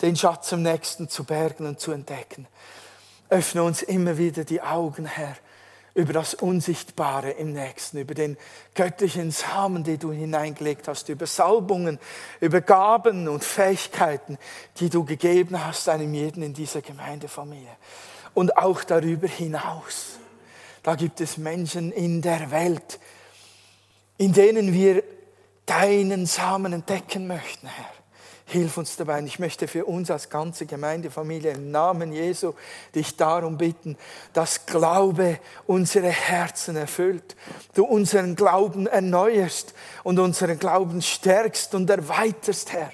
den 0.02 0.16
Schatz 0.16 0.52
im 0.52 0.64
Nächsten 0.64 1.10
zu 1.10 1.24
bergen 1.24 1.66
und 1.66 1.80
zu 1.80 1.92
entdecken. 1.92 2.48
Öffne 3.30 3.64
uns 3.64 3.82
immer 3.82 4.18
wieder 4.18 4.44
die 4.44 4.62
Augen, 4.62 5.06
Herr, 5.06 5.36
über 5.96 6.14
das 6.14 6.34
Unsichtbare 6.34 7.32
im 7.32 7.54
Nächsten, 7.54 8.00
über 8.00 8.16
den 8.16 8.38
göttlichen 8.74 9.32
Samen, 9.32 9.84
den 9.84 10.00
du 10.00 10.12
hineingelegt 10.12 10.88
hast, 10.88 11.10
über 11.10 11.28
Salbungen, 11.28 12.00
über 12.40 12.62
Gaben 12.62 13.28
und 13.28 13.44
Fähigkeiten, 13.44 14.40
die 14.80 14.90
du 14.90 15.06
gegeben 15.06 15.64
hast 15.64 15.88
einem 15.90 16.14
jeden 16.14 16.42
in 16.42 16.54
dieser 16.54 16.82
Gemeindefamilie. 16.82 17.76
Und 18.34 18.58
auch 18.58 18.84
darüber 18.84 19.28
hinaus. 19.28 20.18
Da 20.82 20.96
gibt 20.96 21.22
es 21.22 21.38
Menschen 21.38 21.92
in 21.92 22.22
der 22.22 22.50
Welt, 22.50 23.00
in 24.18 24.34
denen 24.34 24.74
wir 24.74 25.04
deinen 25.66 26.26
Samen 26.26 26.74
entdecken 26.74 27.28
möchten, 27.28 27.68
Herr. 27.68 28.03
Hilf 28.54 28.78
uns 28.78 28.96
dabei. 28.98 29.18
Und 29.18 29.26
ich 29.26 29.40
möchte 29.40 29.68
für 29.68 29.86
uns 29.86 30.12
als 30.12 30.30
ganze 30.30 30.68
Gemeindefamilie 30.68 31.54
im 31.54 31.72
Namen 31.72 32.14
Jesu 32.14 32.54
dich 32.94 33.18
darum 33.18 33.58
bitten, 33.58 33.98
dass 34.32 34.68
Glaube 34.68 35.40
unsere 35.66 36.10
Herzen 36.10 36.76
erfüllt. 36.76 37.36
Du 37.74 37.84
unseren 37.84 38.36
Glauben 38.36 38.86
erneuerst 38.86 39.74
und 40.04 40.20
unseren 40.20 40.60
Glauben 40.60 41.02
stärkst 41.02 41.74
und 41.74 41.90
erweiterst, 41.90 42.74
Herr. 42.74 42.92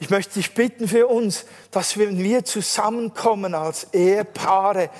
Ich 0.00 0.10
möchte 0.10 0.34
dich 0.34 0.52
bitten 0.52 0.86
für 0.86 1.06
uns, 1.06 1.46
dass 1.70 1.96
wenn 1.96 2.18
wir 2.18 2.44
zusammenkommen 2.44 3.54
als 3.54 3.94
Ehepaare, 3.94 4.90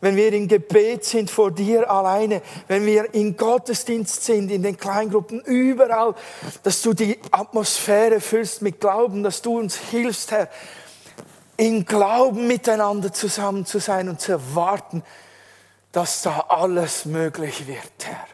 wenn 0.00 0.16
wir 0.16 0.32
in 0.32 0.48
Gebet 0.48 1.04
sind 1.04 1.30
vor 1.30 1.50
dir 1.50 1.90
alleine, 1.90 2.42
wenn 2.68 2.84
wir 2.84 3.14
in 3.14 3.36
Gottesdienst 3.36 4.24
sind, 4.24 4.50
in 4.50 4.62
den 4.62 4.76
Kleingruppen, 4.76 5.40
überall, 5.40 6.14
dass 6.62 6.82
du 6.82 6.92
die 6.92 7.18
Atmosphäre 7.30 8.20
füllst 8.20 8.62
mit 8.62 8.80
Glauben, 8.80 9.22
dass 9.22 9.42
du 9.42 9.58
uns 9.58 9.76
hilfst, 9.76 10.32
Herr, 10.32 10.48
in 11.56 11.86
Glauben 11.86 12.46
miteinander 12.46 13.12
zusammen 13.12 13.64
zu 13.64 13.78
sein 13.78 14.08
und 14.08 14.20
zu 14.20 14.32
erwarten, 14.32 15.02
dass 15.92 16.22
da 16.22 16.46
alles 16.48 17.06
möglich 17.06 17.66
wird, 17.66 18.04
Herr. 18.04 18.26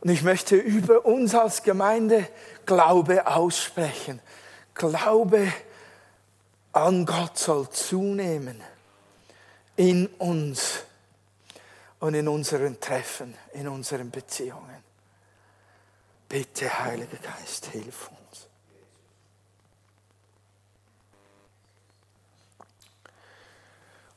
Und 0.00 0.10
ich 0.10 0.22
möchte 0.22 0.56
über 0.56 1.04
uns 1.04 1.34
als 1.34 1.62
Gemeinde 1.62 2.26
Glaube 2.66 3.26
aussprechen. 3.26 4.20
Glaube 4.74 5.52
an 6.72 7.04
Gott 7.04 7.38
soll 7.38 7.68
zunehmen 7.68 8.62
in 9.76 10.06
uns 10.18 10.84
und 12.00 12.14
in 12.14 12.28
unseren 12.28 12.80
Treffen, 12.80 13.34
in 13.52 13.68
unseren 13.68 14.10
Beziehungen. 14.10 14.82
Bitte, 16.28 16.78
Heiliger 16.80 17.18
Geist, 17.18 17.66
hilf 17.66 18.08
uns. 18.08 18.48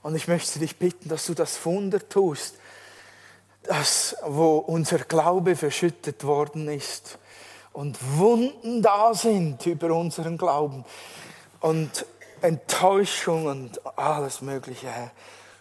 Und 0.01 0.15
ich 0.15 0.27
möchte 0.27 0.59
dich 0.59 0.77
bitten, 0.77 1.09
dass 1.09 1.25
du 1.25 1.33
das 1.33 1.65
Wunder 1.65 2.07
tust, 2.07 2.55
das, 3.63 4.15
wo 4.23 4.57
unser 4.57 4.99
Glaube 4.99 5.55
verschüttet 5.55 6.23
worden 6.23 6.69
ist 6.69 7.17
und 7.73 7.97
Wunden 8.17 8.81
da 8.81 9.13
sind 9.13 9.65
über 9.65 9.93
unseren 9.93 10.37
Glauben 10.37 10.85
und 11.59 12.05
Enttäuschung 12.41 13.47
und 13.47 13.97
alles 13.97 14.41
Mögliche, 14.41 14.87
Herr. 14.87 15.11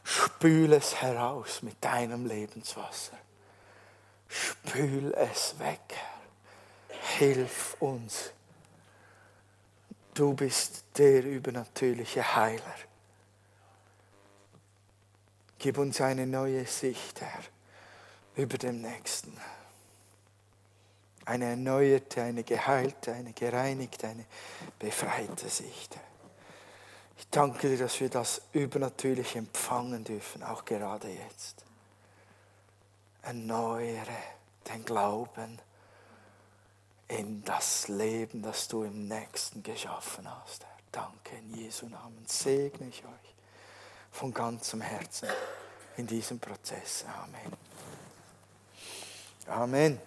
Spül 0.05 0.75
es 0.75 1.01
heraus 1.01 1.63
mit 1.63 1.83
deinem 1.83 2.27
Lebenswasser. 2.27 3.17
Spül 4.29 5.15
es 5.15 5.59
weg, 5.59 5.81
Herr. 5.89 6.15
Hilf 7.19 7.77
uns. 7.81 8.33
Du 10.13 10.35
bist 10.35 10.85
der 10.97 11.25
übernatürliche 11.25 12.37
Heiler. 12.37 12.77
Gib 15.59 15.79
uns 15.79 16.01
eine 16.01 16.27
neue 16.27 16.67
Sicht, 16.67 17.21
Herr, 17.23 17.43
über 18.37 18.59
den 18.59 18.83
Nächsten. 18.83 19.37
Eine 21.25 21.47
erneuerte, 21.47 22.23
eine 22.23 22.45
geheilte, 22.45 23.15
eine 23.15 23.33
gereinigte, 23.33 24.09
eine 24.09 24.27
befreite 24.79 25.49
Sicht. 25.49 25.97
Herr. 25.97 26.14
Ich 27.17 27.29
danke 27.31 27.69
dir, 27.69 27.79
dass 27.79 28.01
wir 28.01 28.09
das 28.09 28.43
übernatürlich 28.53 29.37
empfangen 29.37 30.05
dürfen, 30.05 30.43
auch 30.43 30.65
gerade 30.65 31.09
jetzt. 31.09 31.65
Erneuere 33.23 34.17
den 34.69 34.85
Glauben 34.85 35.59
in 37.09 37.45
das 37.45 37.89
Leben, 37.89 38.43
das 38.43 38.69
du 38.69 38.85
im 38.85 39.09
Nächsten 39.09 39.63
geschaffen 39.63 40.29
hast. 40.29 40.65
Herr. 40.65 40.75
Danke 40.91 41.37
in 41.37 41.55
Jesu 41.55 41.87
Namen. 41.87 42.25
Segne 42.27 42.89
ich 42.89 43.05
euch 43.05 43.35
von 44.11 44.33
ganzem 44.33 44.81
Herzen 44.81 45.29
in 45.97 46.07
diesem 46.07 46.39
Prozess. 46.39 47.05
Amen. 47.23 47.53
Amen. 49.47 50.01